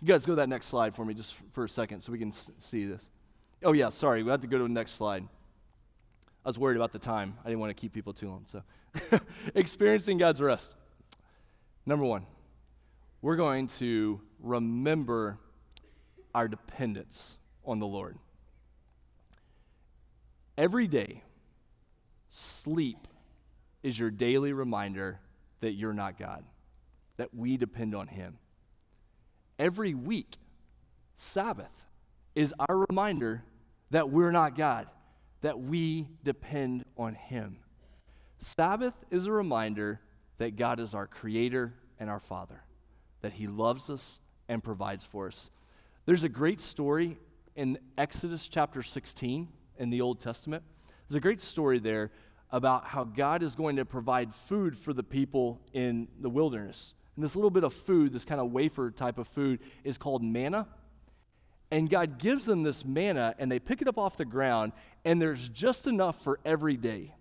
You 0.00 0.06
guys 0.06 0.24
go 0.24 0.32
to 0.32 0.36
that 0.36 0.48
next 0.48 0.66
slide 0.66 0.94
for 0.94 1.04
me 1.04 1.14
just 1.14 1.34
for 1.52 1.64
a 1.64 1.68
second 1.68 2.02
so 2.02 2.12
we 2.12 2.18
can 2.18 2.32
see 2.32 2.86
this. 2.86 3.02
Oh, 3.62 3.72
yeah, 3.72 3.90
sorry. 3.90 4.22
We 4.22 4.30
have 4.30 4.40
to 4.40 4.46
go 4.46 4.56
to 4.58 4.62
the 4.64 4.68
next 4.68 4.92
slide. 4.92 5.24
I 6.44 6.48
was 6.48 6.58
worried 6.58 6.76
about 6.76 6.92
the 6.92 6.98
time. 6.98 7.36
I 7.44 7.48
didn't 7.48 7.60
want 7.60 7.76
to 7.76 7.80
keep 7.80 7.92
people 7.92 8.14
too 8.14 8.28
long. 8.28 8.46
So, 8.46 8.62
experiencing 9.54 10.16
God's 10.16 10.40
rest. 10.40 10.74
Number 11.84 12.04
one, 12.04 12.24
we're 13.20 13.36
going 13.36 13.66
to 13.66 14.20
remember 14.40 15.38
our 16.34 16.48
dependence 16.48 17.36
on 17.64 17.78
the 17.78 17.86
Lord. 17.86 18.16
Every 20.56 20.86
day, 20.86 21.22
sleep 22.30 23.06
is 23.82 23.98
your 23.98 24.10
daily 24.10 24.52
reminder 24.52 25.20
that 25.60 25.72
you're 25.72 25.92
not 25.92 26.18
God, 26.18 26.44
that 27.18 27.34
we 27.34 27.58
depend 27.58 27.94
on 27.94 28.08
Him. 28.08 28.38
Every 29.58 29.92
week, 29.92 30.36
Sabbath 31.16 31.86
is 32.34 32.54
our 32.58 32.86
reminder 32.88 33.42
that 33.90 34.10
we're 34.10 34.30
not 34.30 34.56
God, 34.56 34.86
that 35.40 35.60
we 35.60 36.06
depend 36.22 36.84
on 36.96 37.14
Him. 37.14 37.58
Sabbath 38.38 38.94
is 39.10 39.26
a 39.26 39.32
reminder 39.32 40.00
that 40.38 40.56
God 40.56 40.80
is 40.80 40.94
our 40.94 41.06
creator 41.06 41.74
and 41.98 42.08
our 42.08 42.20
Father, 42.20 42.62
that 43.20 43.32
He 43.32 43.46
loves 43.46 43.90
us 43.90 44.18
and 44.48 44.62
provides 44.62 45.04
for 45.04 45.26
us. 45.28 45.50
There's 46.06 46.22
a 46.22 46.28
great 46.28 46.60
story 46.60 47.18
in 47.54 47.78
Exodus 47.98 48.48
chapter 48.48 48.82
16 48.82 49.48
in 49.78 49.90
the 49.90 50.00
Old 50.00 50.20
Testament. 50.20 50.62
There's 51.08 51.16
a 51.16 51.20
great 51.20 51.40
story 51.40 51.78
there 51.78 52.10
about 52.50 52.86
how 52.86 53.04
God 53.04 53.42
is 53.42 53.54
going 53.54 53.76
to 53.76 53.84
provide 53.84 54.34
food 54.34 54.76
for 54.78 54.92
the 54.92 55.02
people 55.02 55.60
in 55.72 56.08
the 56.20 56.30
wilderness. 56.30 56.94
And 57.14 57.24
this 57.24 57.36
little 57.36 57.50
bit 57.50 57.64
of 57.64 57.74
food, 57.74 58.12
this 58.12 58.24
kind 58.24 58.40
of 58.40 58.50
wafer 58.50 58.90
type 58.90 59.18
of 59.18 59.28
food, 59.28 59.60
is 59.84 59.98
called 59.98 60.22
manna. 60.22 60.66
And 61.70 61.88
God 61.88 62.18
gives 62.18 62.46
them 62.46 62.62
this 62.62 62.84
manna, 62.84 63.34
and 63.38 63.50
they 63.50 63.58
pick 63.58 63.80
it 63.80 63.88
up 63.88 63.96
off 63.96 64.16
the 64.16 64.24
ground, 64.24 64.72
and 65.04 65.22
there's 65.22 65.48
just 65.48 65.86
enough 65.86 66.22
for 66.22 66.40
every 66.44 66.76
day. 66.76 67.14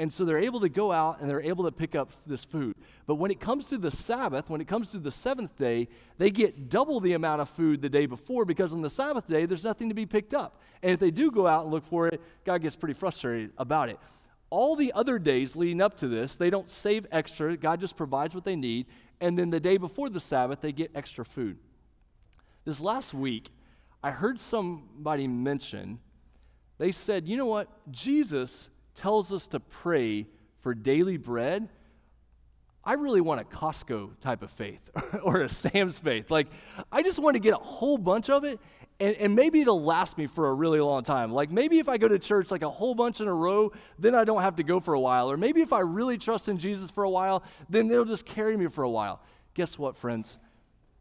And 0.00 0.12
so 0.12 0.24
they're 0.24 0.38
able 0.38 0.60
to 0.60 0.68
go 0.68 0.92
out 0.92 1.20
and 1.20 1.28
they're 1.28 1.42
able 1.42 1.64
to 1.64 1.72
pick 1.72 1.96
up 1.96 2.12
this 2.24 2.44
food. 2.44 2.76
But 3.06 3.16
when 3.16 3.32
it 3.32 3.40
comes 3.40 3.66
to 3.66 3.78
the 3.78 3.90
Sabbath, 3.90 4.48
when 4.48 4.60
it 4.60 4.68
comes 4.68 4.92
to 4.92 4.98
the 4.98 5.10
seventh 5.10 5.56
day, 5.56 5.88
they 6.18 6.30
get 6.30 6.68
double 6.68 7.00
the 7.00 7.14
amount 7.14 7.40
of 7.40 7.48
food 7.48 7.82
the 7.82 7.88
day 7.88 8.06
before 8.06 8.44
because 8.44 8.72
on 8.72 8.80
the 8.80 8.90
Sabbath 8.90 9.26
day, 9.26 9.44
there's 9.44 9.64
nothing 9.64 9.88
to 9.88 9.96
be 9.96 10.06
picked 10.06 10.34
up. 10.34 10.60
And 10.84 10.92
if 10.92 11.00
they 11.00 11.10
do 11.10 11.32
go 11.32 11.48
out 11.48 11.64
and 11.64 11.72
look 11.72 11.84
for 11.84 12.06
it, 12.06 12.20
God 12.44 12.62
gets 12.62 12.76
pretty 12.76 12.94
frustrated 12.94 13.50
about 13.58 13.88
it. 13.88 13.98
All 14.50 14.76
the 14.76 14.92
other 14.92 15.18
days 15.18 15.56
leading 15.56 15.82
up 15.82 15.96
to 15.96 16.06
this, 16.06 16.36
they 16.36 16.48
don't 16.48 16.70
save 16.70 17.04
extra. 17.10 17.56
God 17.56 17.80
just 17.80 17.96
provides 17.96 18.36
what 18.36 18.44
they 18.44 18.56
need. 18.56 18.86
And 19.20 19.36
then 19.36 19.50
the 19.50 19.60
day 19.60 19.78
before 19.78 20.08
the 20.10 20.20
Sabbath, 20.20 20.60
they 20.60 20.72
get 20.72 20.92
extra 20.94 21.24
food. 21.24 21.58
This 22.64 22.80
last 22.80 23.12
week, 23.12 23.50
I 24.02 24.10
heard 24.10 24.38
somebody 24.38 25.26
mention, 25.26 25.98
they 26.78 26.92
said, 26.92 27.26
you 27.26 27.36
know 27.36 27.46
what? 27.46 27.68
Jesus 27.90 28.70
tells 28.94 29.32
us 29.32 29.46
to 29.48 29.60
pray 29.60 30.26
for 30.60 30.74
daily 30.74 31.16
bread. 31.16 31.68
I 32.84 32.94
really 32.94 33.20
want 33.20 33.40
a 33.40 33.44
Costco 33.44 34.20
type 34.20 34.42
of 34.42 34.50
faith 34.50 34.88
or 35.22 35.40
a 35.40 35.48
Sam's 35.48 35.98
faith. 35.98 36.30
Like, 36.30 36.46
I 36.90 37.02
just 37.02 37.18
want 37.18 37.34
to 37.34 37.40
get 37.40 37.52
a 37.54 37.58
whole 37.58 37.98
bunch 37.98 38.30
of 38.30 38.44
it, 38.44 38.60
and, 39.00 39.16
and 39.16 39.34
maybe 39.34 39.60
it'll 39.60 39.82
last 39.82 40.16
me 40.16 40.26
for 40.26 40.48
a 40.48 40.54
really 40.54 40.80
long 40.80 41.02
time. 41.02 41.32
Like, 41.32 41.50
maybe 41.50 41.80
if 41.80 41.88
I 41.88 41.98
go 41.98 42.08
to 42.08 42.18
church 42.18 42.50
like 42.50 42.62
a 42.62 42.70
whole 42.70 42.94
bunch 42.94 43.20
in 43.20 43.28
a 43.28 43.34
row, 43.34 43.72
then 43.98 44.14
I 44.14 44.24
don't 44.24 44.42
have 44.42 44.56
to 44.56 44.62
go 44.62 44.78
for 44.80 44.94
a 44.94 45.00
while. 45.00 45.30
Or 45.30 45.36
maybe 45.36 45.60
if 45.60 45.72
I 45.72 45.80
really 45.80 46.18
trust 46.18 46.48
in 46.48 46.58
Jesus 46.58 46.90
for 46.90 47.02
a 47.02 47.10
while, 47.10 47.42
then 47.68 47.90
it'll 47.90 48.04
just 48.04 48.24
carry 48.24 48.56
me 48.56 48.68
for 48.68 48.84
a 48.84 48.90
while. 48.90 49.20
Guess 49.54 49.76
what, 49.76 49.96
friends? 49.96 50.38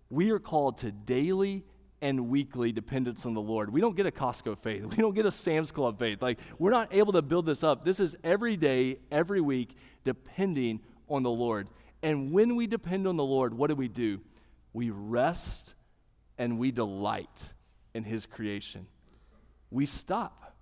We 0.10 0.32
are 0.32 0.40
called 0.40 0.80
to 0.80 0.92
daily 0.92 1.64
and 2.02 2.30
weekly 2.30 2.72
dependence 2.72 3.26
on 3.26 3.34
the 3.34 3.42
Lord. 3.42 3.72
We 3.74 3.82
don't 3.82 3.96
get 3.96 4.06
a 4.06 4.12
Costco 4.12 4.58
faith. 4.60 4.86
We 4.98 4.98
don't 4.98 5.16
get 5.16 5.26
a 5.26 5.32
Sam's 5.32 5.72
Club 5.72 5.98
faith. 6.00 6.22
Like, 6.22 6.40
we're 6.60 6.72
not 6.72 6.94
able 6.94 7.14
to 7.14 7.22
build 7.22 7.46
this 7.46 7.64
up. 7.64 7.84
This 7.84 8.00
is 8.00 8.16
every 8.24 8.56
day, 8.56 9.00
every 9.12 9.42
week, 9.42 9.76
depending 10.04 10.82
on 11.10 11.24
the 11.24 11.32
Lord. 11.32 11.68
And 12.04 12.32
when 12.32 12.56
we 12.56 12.68
depend 12.68 13.08
on 13.08 13.18
the 13.18 13.24
Lord, 13.24 13.54
what 13.54 13.70
do 13.70 13.76
we 13.76 13.88
do? 13.88 14.22
We 14.74 14.92
rest 14.92 15.74
and 16.38 16.60
we 16.60 16.72
delight 16.72 17.52
in 17.94 18.04
His 18.04 18.26
creation. 18.26 18.88
We 19.72 19.86
stop 19.86 20.56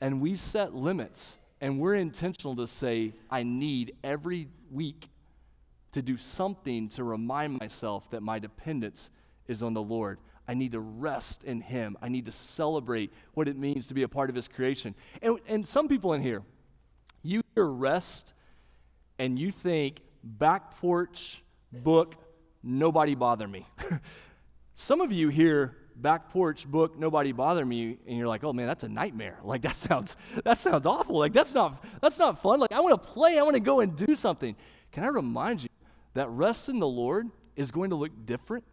and 0.00 0.20
we 0.20 0.36
set 0.36 0.74
limits 0.74 1.38
and 1.60 1.78
we're 1.78 1.94
intentional 1.94 2.56
to 2.56 2.66
say, 2.66 3.14
I 3.30 3.42
need 3.42 3.96
every 4.02 4.48
week 4.70 5.08
to 5.92 6.02
do 6.02 6.16
something 6.16 6.88
to 6.90 7.04
remind 7.04 7.58
myself 7.60 8.10
that 8.10 8.22
my 8.22 8.38
dependence 8.38 9.10
is 9.46 9.62
on 9.62 9.74
the 9.74 9.82
Lord. 9.82 10.18
I 10.46 10.54
need 10.54 10.72
to 10.72 10.80
rest 10.80 11.44
in 11.44 11.60
Him. 11.60 11.96
I 12.02 12.08
need 12.08 12.26
to 12.26 12.32
celebrate 12.32 13.12
what 13.32 13.48
it 13.48 13.56
means 13.56 13.86
to 13.88 13.94
be 13.94 14.02
a 14.02 14.08
part 14.08 14.30
of 14.30 14.36
His 14.36 14.48
creation. 14.48 14.94
And, 15.22 15.38
and 15.46 15.66
some 15.66 15.88
people 15.88 16.12
in 16.12 16.20
here, 16.20 16.42
you 17.22 17.42
hear 17.54 17.66
rest 17.66 18.32
and 19.18 19.38
you 19.38 19.50
think 19.50 20.00
back 20.22 20.78
porch, 20.78 21.42
book, 21.72 22.14
nobody 22.62 23.14
bother 23.14 23.48
me. 23.48 23.66
some 24.74 25.00
of 25.00 25.12
you 25.12 25.28
hear 25.28 25.76
back 25.96 26.30
porch 26.30 26.66
book 26.66 26.98
nobody 26.98 27.30
bother 27.30 27.64
me 27.64 27.96
and 28.06 28.18
you're 28.18 28.26
like 28.26 28.42
oh 28.42 28.52
man 28.52 28.66
that's 28.66 28.82
a 28.82 28.88
nightmare 28.88 29.38
like 29.44 29.62
that 29.62 29.76
sounds 29.76 30.16
that 30.42 30.58
sounds 30.58 30.86
awful 30.86 31.16
like 31.16 31.32
that's 31.32 31.54
not 31.54 31.84
that's 32.00 32.18
not 32.18 32.40
fun 32.42 32.58
like 32.58 32.72
i 32.72 32.80
want 32.80 33.00
to 33.00 33.08
play 33.08 33.38
i 33.38 33.42
want 33.42 33.54
to 33.54 33.60
go 33.60 33.80
and 33.80 33.96
do 33.96 34.14
something 34.14 34.56
can 34.90 35.04
i 35.04 35.06
remind 35.06 35.62
you 35.62 35.68
that 36.14 36.28
rest 36.30 36.68
in 36.68 36.80
the 36.80 36.86
lord 36.86 37.30
is 37.54 37.70
going 37.70 37.90
to 37.90 37.96
look 37.96 38.10
different 38.26 38.64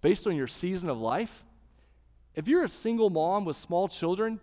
based 0.00 0.26
on 0.26 0.36
your 0.36 0.46
season 0.46 0.88
of 0.88 0.98
life. 0.98 1.44
If 2.34 2.48
you're 2.48 2.64
a 2.64 2.68
single 2.68 3.10
mom 3.10 3.44
with 3.44 3.56
small 3.56 3.88
children, 3.88 4.40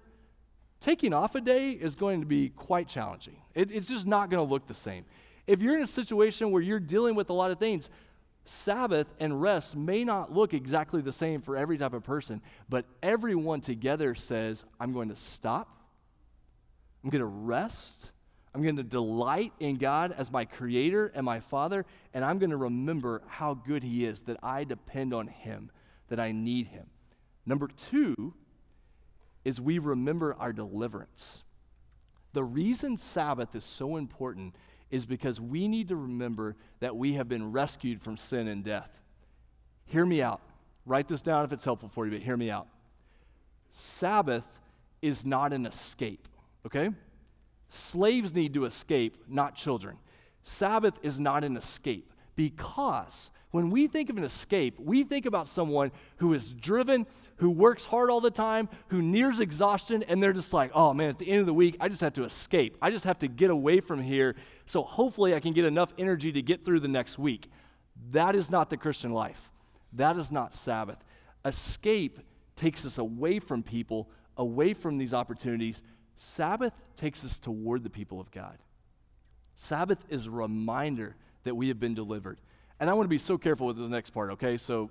taking 0.79 1.13
off 1.13 1.35
a 1.35 1.41
day 1.41 1.71
is 1.71 1.95
going 1.95 2.21
to 2.21 2.25
be 2.25 2.49
quite 2.49 2.87
challenging. 2.87 3.37
It, 3.53 3.71
it's 3.71 3.87
just 3.87 4.05
not 4.05 4.29
going 4.29 4.45
to 4.45 4.51
look 4.51 4.67
the 4.67 4.73
same. 4.73 5.05
If 5.45 5.61
you're 5.61 5.77
in 5.77 5.83
a 5.83 5.87
situation 5.87 6.51
where 6.51 6.61
you're 6.61 6.79
dealing 6.79 7.15
with 7.15 7.29
a 7.29 7.33
lot 7.33 7.51
of 7.51 7.59
things, 7.59 7.89
Sabbath 8.45 9.07
and 9.19 9.41
rest 9.41 9.75
may 9.75 10.03
not 10.03 10.33
look 10.33 10.53
exactly 10.53 11.01
the 11.01 11.13
same 11.13 11.41
for 11.41 11.55
every 11.55 11.77
type 11.77 11.93
of 11.93 12.03
person, 12.03 12.41
but 12.67 12.85
everyone 13.01 13.61
together 13.61 14.15
says, 14.15 14.65
I'm 14.79 14.91
going 14.91 15.09
to 15.09 15.15
stop, 15.15 15.69
I'm 17.03 17.09
going 17.09 17.21
to 17.21 17.25
rest, 17.25 18.11
I'm 18.53 18.61
going 18.61 18.75
to 18.75 18.83
delight 18.83 19.51
in 19.59 19.77
God 19.77 20.13
as 20.15 20.31
my 20.31 20.45
creator 20.45 21.11
and 21.15 21.25
my 21.25 21.39
father, 21.39 21.85
and 22.13 22.23
I'm 22.23 22.37
going 22.37 22.51
to 22.51 22.57
remember 22.57 23.23
how 23.27 23.55
good 23.55 23.83
he 23.83 24.05
is, 24.05 24.21
that 24.23 24.37
I 24.43 24.63
depend 24.63 25.13
on 25.13 25.27
him, 25.27 25.71
that 26.09 26.19
I 26.19 26.31
need 26.31 26.67
him. 26.67 26.87
Number 27.45 27.67
two 27.67 28.35
is 29.43 29.59
we 29.59 29.79
remember 29.79 30.35
our 30.39 30.53
deliverance. 30.53 31.43
The 32.33 32.43
reason 32.43 32.97
Sabbath 32.97 33.55
is 33.55 33.65
so 33.65 33.97
important 33.97 34.55
is 34.91 35.05
because 35.05 35.41
we 35.41 35.67
need 35.67 35.87
to 35.87 35.95
remember 35.95 36.55
that 36.79 36.95
we 36.95 37.13
have 37.13 37.27
been 37.27 37.51
rescued 37.51 38.01
from 38.01 38.17
sin 38.17 38.47
and 38.47 38.63
death. 38.63 39.01
Hear 39.85 40.05
me 40.05 40.21
out. 40.21 40.41
Write 40.85 41.07
this 41.07 41.21
down 41.21 41.45
if 41.45 41.51
it's 41.51 41.65
helpful 41.65 41.89
for 41.89 42.05
you, 42.05 42.11
but 42.11 42.21
hear 42.21 42.37
me 42.37 42.51
out. 42.51 42.67
Sabbath 43.71 44.45
is 45.01 45.25
not 45.25 45.51
an 45.51 45.65
escape, 45.65 46.27
okay? 46.65 46.89
Slaves 47.75 48.35
need 48.35 48.53
to 48.53 48.65
escape, 48.65 49.17
not 49.27 49.55
children. 49.55 49.97
Sabbath 50.43 50.99
is 51.01 51.19
not 51.19 51.43
an 51.43 51.57
escape 51.57 52.13
because 52.35 53.31
when 53.49 53.71
we 53.71 53.87
think 53.87 54.11
of 54.11 54.17
an 54.17 54.23
escape, 54.23 54.79
we 54.79 55.03
think 55.03 55.25
about 55.25 55.47
someone 55.47 55.91
who 56.17 56.35
is 56.35 56.51
driven, 56.51 57.07
who 57.37 57.49
works 57.49 57.83
hard 57.83 58.11
all 58.11 58.21
the 58.21 58.29
time, 58.29 58.69
who 58.89 59.01
nears 59.01 59.39
exhaustion, 59.39 60.03
and 60.03 60.21
they're 60.21 60.33
just 60.33 60.53
like, 60.53 60.69
oh 60.75 60.93
man, 60.93 61.09
at 61.09 61.17
the 61.17 61.27
end 61.27 61.39
of 61.39 61.47
the 61.47 61.53
week, 61.53 61.75
I 61.79 61.89
just 61.89 62.01
have 62.01 62.13
to 62.13 62.25
escape. 62.25 62.77
I 62.79 62.91
just 62.91 63.05
have 63.05 63.17
to 63.19 63.27
get 63.27 63.49
away 63.49 63.79
from 63.79 63.99
here 64.03 64.35
so 64.67 64.83
hopefully 64.83 65.33
I 65.33 65.39
can 65.39 65.53
get 65.53 65.65
enough 65.65 65.95
energy 65.97 66.31
to 66.31 66.43
get 66.43 66.63
through 66.63 66.81
the 66.81 66.87
next 66.87 67.17
week. 67.17 67.49
That 68.11 68.35
is 68.35 68.51
not 68.51 68.69
the 68.69 68.77
Christian 68.77 69.13
life. 69.13 69.49
That 69.93 70.15
is 70.17 70.31
not 70.31 70.53
Sabbath. 70.53 71.03
Escape 71.43 72.19
takes 72.55 72.85
us 72.85 72.99
away 72.99 73.39
from 73.39 73.63
people, 73.63 74.11
away 74.37 74.75
from 74.75 74.99
these 74.99 75.11
opportunities. 75.11 75.81
Sabbath 76.15 76.73
takes 76.95 77.25
us 77.25 77.37
toward 77.37 77.83
the 77.83 77.89
people 77.89 78.19
of 78.19 78.31
God. 78.31 78.57
Sabbath 79.55 80.03
is 80.09 80.25
a 80.25 80.31
reminder 80.31 81.15
that 81.43 81.55
we 81.55 81.67
have 81.67 81.79
been 81.79 81.93
delivered. 81.93 82.39
And 82.79 82.89
I 82.89 82.93
want 82.93 83.05
to 83.05 83.09
be 83.09 83.17
so 83.17 83.37
careful 83.37 83.67
with 83.67 83.77
the 83.77 83.87
next 83.87 84.11
part, 84.11 84.31
okay? 84.31 84.57
So 84.57 84.89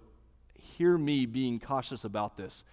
hear 0.54 0.96
me 0.96 1.26
being 1.26 1.60
cautious 1.60 2.04
about 2.04 2.36
this. 2.36 2.64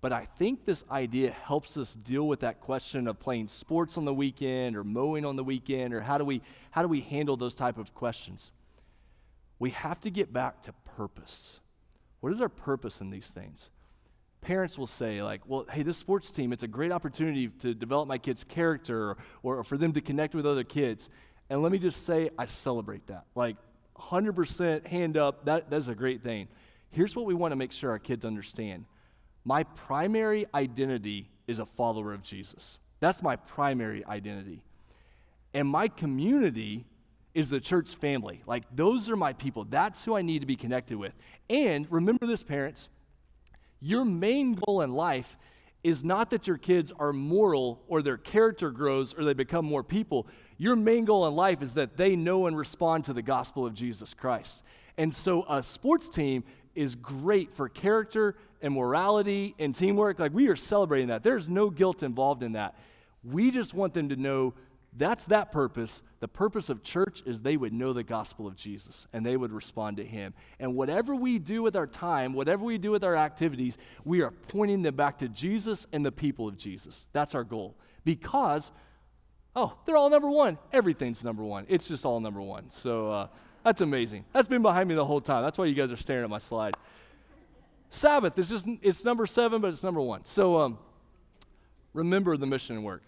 But 0.00 0.12
I 0.12 0.24
think 0.36 0.64
this 0.64 0.84
idea 0.90 1.30
helps 1.30 1.76
us 1.76 1.94
deal 1.94 2.26
with 2.26 2.40
that 2.40 2.60
question 2.60 3.06
of 3.06 3.20
playing 3.20 3.48
sports 3.48 3.96
on 3.96 4.04
the 4.04 4.12
weekend 4.12 4.76
or 4.76 4.82
mowing 4.82 5.24
on 5.24 5.36
the 5.36 5.44
weekend 5.44 5.94
or 5.94 6.00
how 6.00 6.18
do 6.18 6.24
we 6.24 6.42
how 6.72 6.82
do 6.82 6.88
we 6.88 7.00
handle 7.00 7.36
those 7.36 7.54
type 7.54 7.78
of 7.78 7.94
questions? 7.94 8.50
We 9.60 9.70
have 9.70 10.00
to 10.00 10.10
get 10.10 10.32
back 10.32 10.62
to 10.62 10.72
purpose. 10.96 11.60
What 12.18 12.32
is 12.32 12.40
our 12.40 12.48
purpose 12.48 13.00
in 13.00 13.10
these 13.10 13.30
things? 13.30 13.70
Parents 14.42 14.76
will 14.76 14.88
say, 14.88 15.22
like, 15.22 15.40
well, 15.46 15.64
hey, 15.70 15.82
this 15.82 15.96
sports 15.96 16.30
team, 16.30 16.52
it's 16.52 16.64
a 16.64 16.68
great 16.68 16.92
opportunity 16.92 17.48
to 17.60 17.74
develop 17.74 18.08
my 18.08 18.18
kid's 18.18 18.44
character 18.44 19.10
or, 19.10 19.16
or 19.42 19.64
for 19.64 19.78
them 19.78 19.92
to 19.92 20.00
connect 20.00 20.34
with 20.34 20.46
other 20.46 20.64
kids. 20.64 21.08
And 21.48 21.62
let 21.62 21.72
me 21.72 21.78
just 21.78 22.04
say, 22.04 22.30
I 22.36 22.46
celebrate 22.46 23.06
that. 23.06 23.24
Like, 23.34 23.56
100% 23.96 24.86
hand 24.86 25.16
up, 25.16 25.44
that, 25.44 25.70
that's 25.70 25.86
a 25.86 25.94
great 25.94 26.22
thing. 26.22 26.48
Here's 26.90 27.14
what 27.14 27.24
we 27.24 27.34
want 27.34 27.52
to 27.52 27.56
make 27.56 27.72
sure 27.72 27.90
our 27.90 27.98
kids 27.98 28.24
understand 28.24 28.84
my 29.44 29.64
primary 29.64 30.46
identity 30.54 31.30
is 31.46 31.58
a 31.58 31.66
follower 31.66 32.12
of 32.12 32.22
Jesus. 32.22 32.78
That's 33.00 33.22
my 33.22 33.36
primary 33.36 34.04
identity. 34.04 34.62
And 35.52 35.66
my 35.66 35.88
community 35.88 36.86
is 37.34 37.50
the 37.50 37.60
church 37.60 37.94
family. 37.96 38.42
Like, 38.46 38.64
those 38.74 39.08
are 39.08 39.16
my 39.16 39.32
people. 39.32 39.64
That's 39.64 40.04
who 40.04 40.16
I 40.16 40.22
need 40.22 40.40
to 40.40 40.46
be 40.46 40.54
connected 40.54 40.96
with. 40.96 41.12
And 41.50 41.86
remember 41.90 42.26
this, 42.26 42.42
parents 42.42 42.88
your 43.82 44.04
main 44.04 44.54
goal 44.54 44.80
in 44.80 44.92
life 44.92 45.36
is 45.82 46.04
not 46.04 46.30
that 46.30 46.46
your 46.46 46.56
kids 46.56 46.92
are 46.98 47.12
moral 47.12 47.82
or 47.88 48.00
their 48.00 48.16
character 48.16 48.70
grows 48.70 49.12
or 49.12 49.24
they 49.24 49.34
become 49.34 49.64
more 49.64 49.82
people. 49.82 50.28
Your 50.56 50.76
main 50.76 51.04
goal 51.04 51.26
in 51.26 51.34
life 51.34 51.60
is 51.60 51.74
that 51.74 51.96
they 51.96 52.14
know 52.14 52.46
and 52.46 52.56
respond 52.56 53.04
to 53.06 53.12
the 53.12 53.22
gospel 53.22 53.66
of 53.66 53.74
Jesus 53.74 54.14
Christ. 54.14 54.62
And 54.96 55.12
so 55.12 55.44
a 55.48 55.62
sports 55.62 56.08
team 56.08 56.44
is 56.76 56.94
great 56.94 57.52
for 57.52 57.68
character 57.68 58.36
and 58.62 58.74
morality 58.74 59.56
and 59.58 59.74
teamwork. 59.74 60.20
Like 60.20 60.32
we 60.32 60.48
are 60.48 60.56
celebrating 60.56 61.08
that. 61.08 61.24
There's 61.24 61.48
no 61.48 61.68
guilt 61.68 62.04
involved 62.04 62.44
in 62.44 62.52
that. 62.52 62.76
We 63.24 63.50
just 63.50 63.74
want 63.74 63.94
them 63.94 64.08
to 64.10 64.16
know 64.16 64.54
that's 64.94 65.24
that 65.26 65.52
purpose. 65.52 66.02
The 66.20 66.28
purpose 66.28 66.68
of 66.68 66.82
church 66.82 67.22
is 67.24 67.40
they 67.40 67.56
would 67.56 67.72
know 67.72 67.92
the 67.92 68.02
gospel 68.02 68.46
of 68.46 68.56
Jesus 68.56 69.06
and 69.12 69.24
they 69.24 69.36
would 69.36 69.52
respond 69.52 69.96
to 69.96 70.04
him. 70.04 70.34
And 70.60 70.74
whatever 70.74 71.14
we 71.14 71.38
do 71.38 71.62
with 71.62 71.76
our 71.76 71.86
time, 71.86 72.34
whatever 72.34 72.64
we 72.64 72.76
do 72.76 72.90
with 72.90 73.02
our 73.02 73.16
activities, 73.16 73.78
we 74.04 74.20
are 74.20 74.30
pointing 74.30 74.82
them 74.82 74.94
back 74.94 75.18
to 75.18 75.28
Jesus 75.28 75.86
and 75.92 76.04
the 76.04 76.12
people 76.12 76.46
of 76.46 76.58
Jesus. 76.58 77.06
That's 77.12 77.34
our 77.34 77.44
goal. 77.44 77.74
Because, 78.04 78.70
oh, 79.56 79.78
they're 79.86 79.96
all 79.96 80.10
number 80.10 80.30
one. 80.30 80.58
Everything's 80.72 81.24
number 81.24 81.42
one. 81.42 81.64
It's 81.68 81.88
just 81.88 82.04
all 82.04 82.20
number 82.20 82.42
one. 82.42 82.70
So 82.70 83.10
uh, 83.10 83.26
that's 83.64 83.80
amazing. 83.80 84.26
That's 84.34 84.48
been 84.48 84.62
behind 84.62 84.90
me 84.90 84.94
the 84.94 85.06
whole 85.06 85.22
time. 85.22 85.42
That's 85.42 85.56
why 85.56 85.64
you 85.64 85.74
guys 85.74 85.90
are 85.90 85.96
staring 85.96 86.24
at 86.24 86.30
my 86.30 86.38
slide. 86.38 86.74
Sabbath 87.88 88.38
is 88.38 88.50
just, 88.50 88.68
it's 88.82 89.04
number 89.04 89.26
seven, 89.26 89.62
but 89.62 89.68
it's 89.68 89.82
number 89.82 90.00
one. 90.00 90.24
So 90.26 90.58
um, 90.58 90.78
remember 91.94 92.36
the 92.36 92.46
mission 92.46 92.76
and 92.76 92.84
work. 92.84 93.02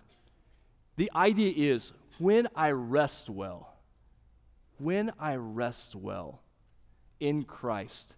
The 0.97 1.11
idea 1.15 1.53
is 1.73 1.93
when 2.19 2.49
I 2.55 2.71
rest 2.71 3.29
well, 3.29 3.75
when 4.79 5.13
I 5.19 5.37
rest 5.37 5.95
well 5.95 6.43
in 7.21 7.45
Christ, 7.45 8.17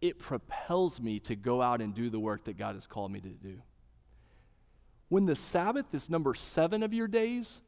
it 0.00 0.18
propels 0.18 1.00
me 1.00 1.18
to 1.20 1.34
go 1.34 1.60
out 1.60 1.80
and 1.80 1.94
do 1.94 2.08
the 2.10 2.20
work 2.20 2.44
that 2.44 2.56
God 2.56 2.74
has 2.74 2.86
called 2.86 3.10
me 3.10 3.20
to 3.20 3.28
do. 3.28 3.60
When 5.08 5.26
the 5.26 5.36
Sabbath 5.36 5.86
is 5.92 6.10
number 6.10 6.34
seven 6.34 6.82
of 6.82 6.92
your 6.92 7.08
days, 7.08 7.60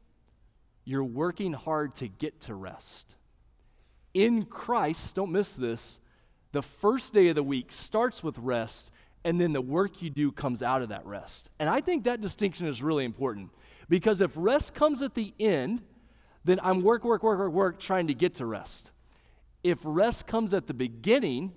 you're 0.85 1.03
working 1.03 1.53
hard 1.53 1.95
to 1.95 2.07
get 2.07 2.39
to 2.41 2.55
rest. 2.55 3.15
In 4.13 4.45
Christ, 4.45 5.15
don't 5.15 5.31
miss 5.31 5.53
this, 5.53 5.99
the 6.51 6.61
first 6.61 7.13
day 7.13 7.29
of 7.29 7.35
the 7.35 7.43
week 7.43 7.71
starts 7.71 8.23
with 8.23 8.37
rest, 8.37 8.91
and 9.23 9.39
then 9.39 9.53
the 9.53 9.61
work 9.61 10.01
you 10.01 10.09
do 10.09 10.31
comes 10.31 10.61
out 10.61 10.81
of 10.81 10.89
that 10.89 11.05
rest. 11.05 11.49
And 11.59 11.69
I 11.69 11.81
think 11.81 12.03
that 12.03 12.21
distinction 12.21 12.67
is 12.67 12.83
really 12.83 13.05
important 13.05 13.51
because 13.91 14.21
if 14.21 14.31
rest 14.35 14.73
comes 14.73 15.01
at 15.01 15.15
the 15.15 15.33
end, 15.37 15.81
then 16.45 16.61
I'm 16.63 16.81
work, 16.81 17.03
work, 17.03 17.23
work, 17.23 17.37
work, 17.37 17.51
work, 17.51 17.77
trying 17.77 18.07
to 18.07 18.13
get 18.13 18.35
to 18.35 18.45
rest. 18.45 18.89
If 19.65 19.79
rest 19.83 20.27
comes 20.27 20.53
at 20.53 20.67
the 20.67 20.73
beginning, 20.73 21.51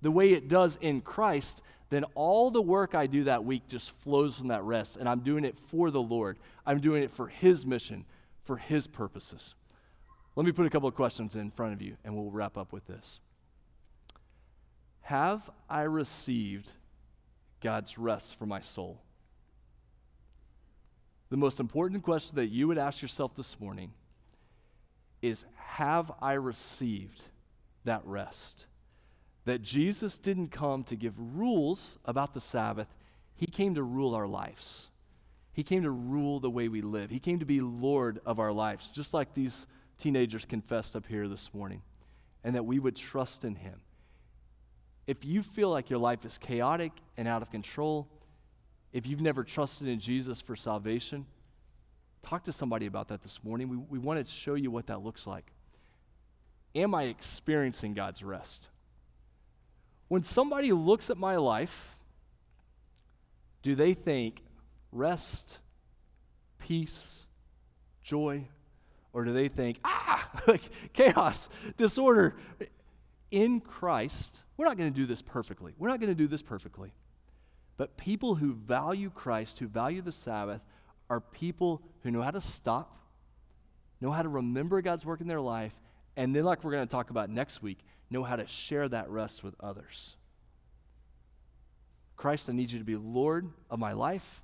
the 0.00 0.12
way 0.12 0.30
it 0.30 0.46
does 0.46 0.76
in 0.76 1.00
Christ, 1.00 1.62
then 1.88 2.04
all 2.14 2.52
the 2.52 2.62
work 2.62 2.94
I 2.94 3.08
do 3.08 3.24
that 3.24 3.44
week 3.44 3.66
just 3.66 3.90
flows 3.98 4.38
from 4.38 4.46
that 4.48 4.62
rest. 4.62 4.98
And 4.98 5.08
I'm 5.08 5.18
doing 5.18 5.44
it 5.44 5.58
for 5.58 5.90
the 5.90 6.00
Lord. 6.00 6.38
I'm 6.64 6.78
doing 6.78 7.02
it 7.02 7.10
for 7.10 7.26
His 7.26 7.66
mission, 7.66 8.04
for 8.44 8.56
His 8.56 8.86
purposes. 8.86 9.56
Let 10.36 10.46
me 10.46 10.52
put 10.52 10.66
a 10.66 10.70
couple 10.70 10.88
of 10.88 10.94
questions 10.94 11.34
in 11.34 11.50
front 11.50 11.72
of 11.72 11.82
you, 11.82 11.96
and 12.04 12.14
we'll 12.14 12.30
wrap 12.30 12.56
up 12.56 12.72
with 12.72 12.86
this. 12.86 13.18
Have 15.00 15.50
I 15.68 15.82
received 15.82 16.70
God's 17.60 17.98
rest 17.98 18.38
for 18.38 18.46
my 18.46 18.60
soul? 18.60 19.02
The 21.30 21.36
most 21.36 21.60
important 21.60 22.02
question 22.02 22.36
that 22.36 22.48
you 22.48 22.68
would 22.68 22.78
ask 22.78 23.00
yourself 23.00 23.34
this 23.36 23.58
morning 23.60 23.92
is 25.22 25.44
Have 25.54 26.10
I 26.20 26.32
received 26.34 27.22
that 27.84 28.02
rest? 28.04 28.66
That 29.44 29.62
Jesus 29.62 30.18
didn't 30.18 30.48
come 30.48 30.84
to 30.84 30.96
give 30.96 31.14
rules 31.16 31.98
about 32.04 32.34
the 32.34 32.40
Sabbath, 32.40 32.88
He 33.36 33.46
came 33.46 33.74
to 33.76 33.82
rule 33.82 34.14
our 34.14 34.28
lives. 34.28 34.88
He 35.52 35.62
came 35.62 35.82
to 35.82 35.90
rule 35.90 36.40
the 36.40 36.50
way 36.50 36.68
we 36.68 36.80
live. 36.80 37.10
He 37.10 37.18
came 37.18 37.40
to 37.40 37.44
be 37.44 37.60
Lord 37.60 38.20
of 38.24 38.38
our 38.38 38.52
lives, 38.52 38.88
just 38.88 39.12
like 39.12 39.34
these 39.34 39.66
teenagers 39.98 40.44
confessed 40.44 40.94
up 40.94 41.06
here 41.06 41.28
this 41.28 41.52
morning, 41.52 41.82
and 42.44 42.54
that 42.54 42.64
we 42.64 42.78
would 42.78 42.96
trust 42.96 43.44
in 43.44 43.56
Him. 43.56 43.80
If 45.06 45.24
you 45.24 45.42
feel 45.42 45.70
like 45.70 45.90
your 45.90 45.98
life 45.98 46.24
is 46.24 46.38
chaotic 46.38 46.92
and 47.16 47.26
out 47.26 47.42
of 47.42 47.50
control, 47.50 48.08
if 48.92 49.06
you've 49.06 49.20
never 49.20 49.44
trusted 49.44 49.88
in 49.88 50.00
Jesus 50.00 50.40
for 50.40 50.56
salvation, 50.56 51.26
talk 52.22 52.44
to 52.44 52.52
somebody 52.52 52.86
about 52.86 53.08
that 53.08 53.22
this 53.22 53.42
morning. 53.44 53.68
We, 53.68 53.76
we 53.76 53.98
wanted 53.98 54.26
to 54.26 54.32
show 54.32 54.54
you 54.54 54.70
what 54.70 54.86
that 54.86 55.02
looks 55.02 55.26
like. 55.26 55.52
Am 56.74 56.94
I 56.94 57.04
experiencing 57.04 57.94
God's 57.94 58.22
rest? 58.22 58.68
When 60.08 60.22
somebody 60.22 60.72
looks 60.72 61.10
at 61.10 61.16
my 61.16 61.36
life, 61.36 61.96
do 63.62 63.74
they 63.74 63.94
think 63.94 64.42
rest, 64.92 65.58
peace, 66.58 67.26
joy, 68.02 68.48
or 69.12 69.24
do 69.24 69.32
they 69.32 69.48
think, 69.48 69.78
ah, 69.84 70.28
like 70.46 70.62
chaos, 70.92 71.48
disorder? 71.76 72.36
In 73.30 73.60
Christ, 73.60 74.42
we're 74.56 74.66
not 74.66 74.76
going 74.76 74.92
to 74.92 74.96
do 74.96 75.06
this 75.06 75.22
perfectly. 75.22 75.74
We're 75.78 75.88
not 75.88 76.00
going 76.00 76.10
to 76.10 76.16
do 76.16 76.26
this 76.26 76.42
perfectly. 76.42 76.92
But 77.80 77.96
people 77.96 78.34
who 78.34 78.52
value 78.52 79.08
Christ, 79.08 79.58
who 79.58 79.66
value 79.66 80.02
the 80.02 80.12
Sabbath, 80.12 80.60
are 81.08 81.18
people 81.18 81.80
who 82.02 82.10
know 82.10 82.20
how 82.20 82.30
to 82.30 82.42
stop, 82.42 82.94
know 84.02 84.10
how 84.10 84.20
to 84.20 84.28
remember 84.28 84.82
God's 84.82 85.06
work 85.06 85.22
in 85.22 85.28
their 85.28 85.40
life, 85.40 85.72
and 86.14 86.36
then, 86.36 86.44
like 86.44 86.62
we're 86.62 86.72
going 86.72 86.86
to 86.86 86.92
talk 86.92 87.08
about 87.08 87.30
next 87.30 87.62
week, 87.62 87.78
know 88.10 88.22
how 88.22 88.36
to 88.36 88.46
share 88.46 88.86
that 88.90 89.08
rest 89.08 89.42
with 89.42 89.54
others. 89.60 90.16
Christ, 92.18 92.50
I 92.50 92.52
need 92.52 92.70
you 92.70 92.78
to 92.78 92.84
be 92.84 92.96
Lord 92.96 93.48
of 93.70 93.78
my 93.78 93.94
life, 93.94 94.42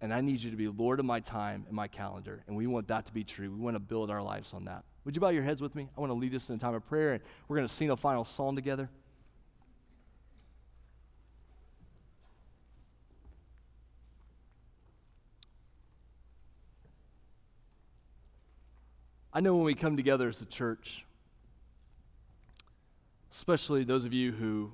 and 0.00 0.12
I 0.12 0.20
need 0.20 0.42
you 0.42 0.50
to 0.50 0.56
be 0.56 0.66
Lord 0.66 0.98
of 0.98 1.06
my 1.06 1.20
time 1.20 1.64
and 1.68 1.76
my 1.76 1.86
calendar. 1.86 2.42
And 2.48 2.56
we 2.56 2.66
want 2.66 2.88
that 2.88 3.06
to 3.06 3.12
be 3.12 3.22
true. 3.22 3.52
We 3.52 3.60
want 3.60 3.76
to 3.76 3.80
build 3.80 4.10
our 4.10 4.20
lives 4.20 4.52
on 4.52 4.64
that. 4.64 4.82
Would 5.04 5.14
you 5.14 5.20
bow 5.20 5.28
your 5.28 5.44
heads 5.44 5.62
with 5.62 5.76
me? 5.76 5.90
I 5.96 6.00
want 6.00 6.10
to 6.10 6.14
lead 6.14 6.34
us 6.34 6.48
in 6.48 6.56
a 6.56 6.58
time 6.58 6.74
of 6.74 6.84
prayer, 6.88 7.12
and 7.12 7.22
we're 7.46 7.58
going 7.58 7.68
to 7.68 7.72
sing 7.72 7.90
a 7.90 7.96
final 7.96 8.24
song 8.24 8.56
together. 8.56 8.90
I 19.34 19.40
know 19.40 19.54
when 19.54 19.64
we 19.64 19.74
come 19.74 19.96
together 19.96 20.28
as 20.28 20.42
a 20.42 20.46
church, 20.46 21.06
especially 23.30 23.82
those 23.82 24.04
of 24.04 24.12
you 24.12 24.32
who 24.32 24.72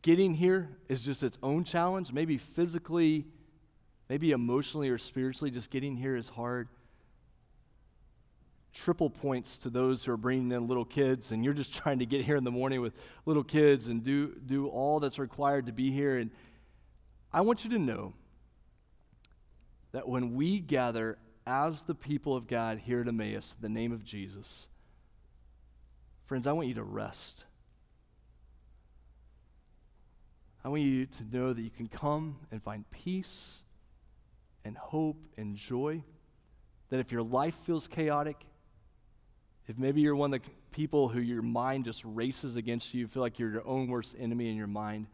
getting 0.00 0.34
here 0.34 0.70
is 0.88 1.02
just 1.02 1.22
its 1.22 1.36
own 1.42 1.62
challenge, 1.62 2.10
maybe 2.10 2.38
physically, 2.38 3.26
maybe 4.08 4.30
emotionally 4.30 4.88
or 4.88 4.96
spiritually, 4.96 5.50
just 5.50 5.70
getting 5.70 5.94
here 5.96 6.16
is 6.16 6.30
hard. 6.30 6.68
Triple 8.72 9.10
points 9.10 9.58
to 9.58 9.68
those 9.68 10.04
who 10.04 10.12
are 10.12 10.16
bringing 10.16 10.50
in 10.52 10.68
little 10.68 10.84
kids, 10.86 11.30
and 11.30 11.44
you're 11.44 11.52
just 11.52 11.74
trying 11.82 11.98
to 11.98 12.06
get 12.06 12.24
here 12.24 12.36
in 12.36 12.44
the 12.44 12.50
morning 12.50 12.80
with 12.80 12.94
little 13.26 13.44
kids 13.44 13.88
and 13.88 14.02
do, 14.02 14.34
do 14.46 14.68
all 14.68 15.00
that's 15.00 15.18
required 15.18 15.66
to 15.66 15.72
be 15.72 15.90
here. 15.90 16.16
And 16.16 16.30
I 17.30 17.42
want 17.42 17.62
you 17.62 17.70
to 17.70 17.78
know 17.78 18.14
that 19.92 20.08
when 20.08 20.34
we 20.34 20.60
gather 20.60 21.18
as 21.46 21.84
the 21.84 21.94
people 21.94 22.34
of 22.34 22.48
God 22.48 22.78
here 22.78 23.00
at 23.00 23.08
Emmaus, 23.08 23.54
the 23.60 23.68
name 23.68 23.92
of 23.92 24.04
Jesus, 24.04 24.66
friends, 26.24 26.46
I 26.46 26.52
want 26.52 26.68
you 26.68 26.74
to 26.74 26.82
rest. 26.82 27.44
I 30.64 30.68
want 30.68 30.82
you 30.82 31.06
to 31.06 31.24
know 31.24 31.52
that 31.52 31.62
you 31.62 31.70
can 31.70 31.86
come 31.86 32.38
and 32.50 32.60
find 32.60 32.90
peace 32.90 33.58
and 34.64 34.76
hope 34.76 35.18
and 35.36 35.54
joy. 35.54 36.02
That 36.90 36.98
if 36.98 37.12
your 37.12 37.22
life 37.22 37.54
feels 37.64 37.86
chaotic, 37.86 38.44
if 39.68 39.78
maybe 39.78 40.00
you're 40.00 40.16
one 40.16 40.34
of 40.34 40.42
the 40.42 40.50
people 40.72 41.08
who 41.08 41.20
your 41.20 41.42
mind 41.42 41.84
just 41.84 42.04
races 42.04 42.56
against 42.56 42.92
you, 42.92 43.02
you 43.02 43.06
feel 43.06 43.22
like 43.22 43.38
you're 43.38 43.50
your 43.50 43.66
own 43.66 43.86
worst 43.88 44.16
enemy 44.18 44.50
in 44.50 44.56
your 44.56 44.66
mind, 44.66 45.06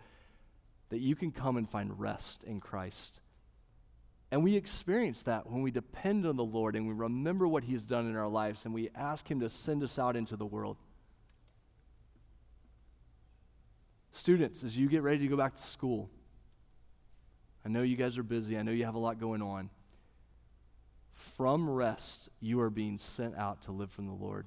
that 0.88 1.00
you 1.00 1.14
can 1.14 1.30
come 1.30 1.58
and 1.58 1.68
find 1.68 2.00
rest 2.00 2.44
in 2.44 2.60
Christ. 2.60 3.20
And 4.32 4.42
we 4.42 4.56
experience 4.56 5.24
that 5.24 5.46
when 5.46 5.60
we 5.60 5.70
depend 5.70 6.24
on 6.24 6.36
the 6.36 6.44
Lord 6.44 6.74
and 6.74 6.88
we 6.88 6.94
remember 6.94 7.46
what 7.46 7.64
He 7.64 7.74
has 7.74 7.84
done 7.84 8.08
in 8.08 8.16
our 8.16 8.26
lives 8.26 8.64
and 8.64 8.72
we 8.72 8.88
ask 8.94 9.30
Him 9.30 9.40
to 9.40 9.50
send 9.50 9.82
us 9.82 9.98
out 9.98 10.16
into 10.16 10.36
the 10.36 10.46
world. 10.46 10.78
Students, 14.10 14.64
as 14.64 14.74
you 14.74 14.88
get 14.88 15.02
ready 15.02 15.18
to 15.18 15.26
go 15.28 15.36
back 15.36 15.54
to 15.56 15.62
school, 15.62 16.08
I 17.62 17.68
know 17.68 17.82
you 17.82 17.94
guys 17.94 18.16
are 18.16 18.22
busy, 18.22 18.56
I 18.56 18.62
know 18.62 18.72
you 18.72 18.86
have 18.86 18.94
a 18.94 18.98
lot 18.98 19.20
going 19.20 19.42
on. 19.42 19.68
From 21.12 21.68
rest, 21.68 22.30
you 22.40 22.58
are 22.62 22.70
being 22.70 22.96
sent 22.96 23.36
out 23.36 23.60
to 23.62 23.72
live 23.72 23.90
from 23.90 24.06
the 24.06 24.14
Lord. 24.14 24.46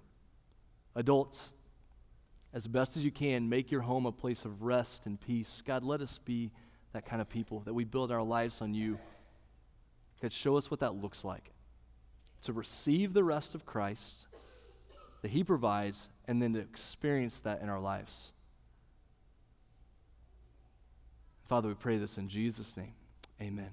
Adults, 0.96 1.54
as 2.56 2.66
best 2.66 2.98
as 2.98 3.06
you 3.06 3.12
can, 3.12 3.50
make 3.50 3.70
your 3.70 3.82
home 3.82 4.08
a 4.08 4.12
place 4.12 4.46
of 4.46 4.64
rest 4.64 5.06
and 5.06 5.22
peace. 5.22 5.62
God, 5.64 5.84
let 5.84 6.02
us 6.02 6.20
be 6.26 6.52
that 6.94 7.06
kind 7.06 7.22
of 7.22 7.30
people, 7.30 7.60
that 7.66 7.74
we 7.76 7.84
build 7.84 8.12
our 8.12 8.24
lives 8.24 8.62
on 8.62 8.74
you. 8.74 8.98
Show 10.34 10.58
us 10.58 10.72
what 10.72 10.80
that 10.80 10.96
looks 10.96 11.24
like. 11.24 11.52
To 12.44 12.54
receive 12.54 13.14
the 13.14 13.24
rest 13.24 13.56
of 13.56 13.66
Christ 13.66 14.28
that 15.22 15.32
He 15.32 15.44
provides, 15.44 16.10
and 16.28 16.42
then 16.42 16.54
to 16.54 16.60
experience 16.60 17.40
that 17.40 17.62
in 17.62 17.70
our 17.70 17.80
lives. 17.80 18.32
Father, 21.46 21.68
we 21.68 21.74
pray 21.74 21.98
this 21.98 22.18
in 22.18 22.28
Jesus' 22.28 22.76
name. 22.78 22.94
Amen. 23.42 23.72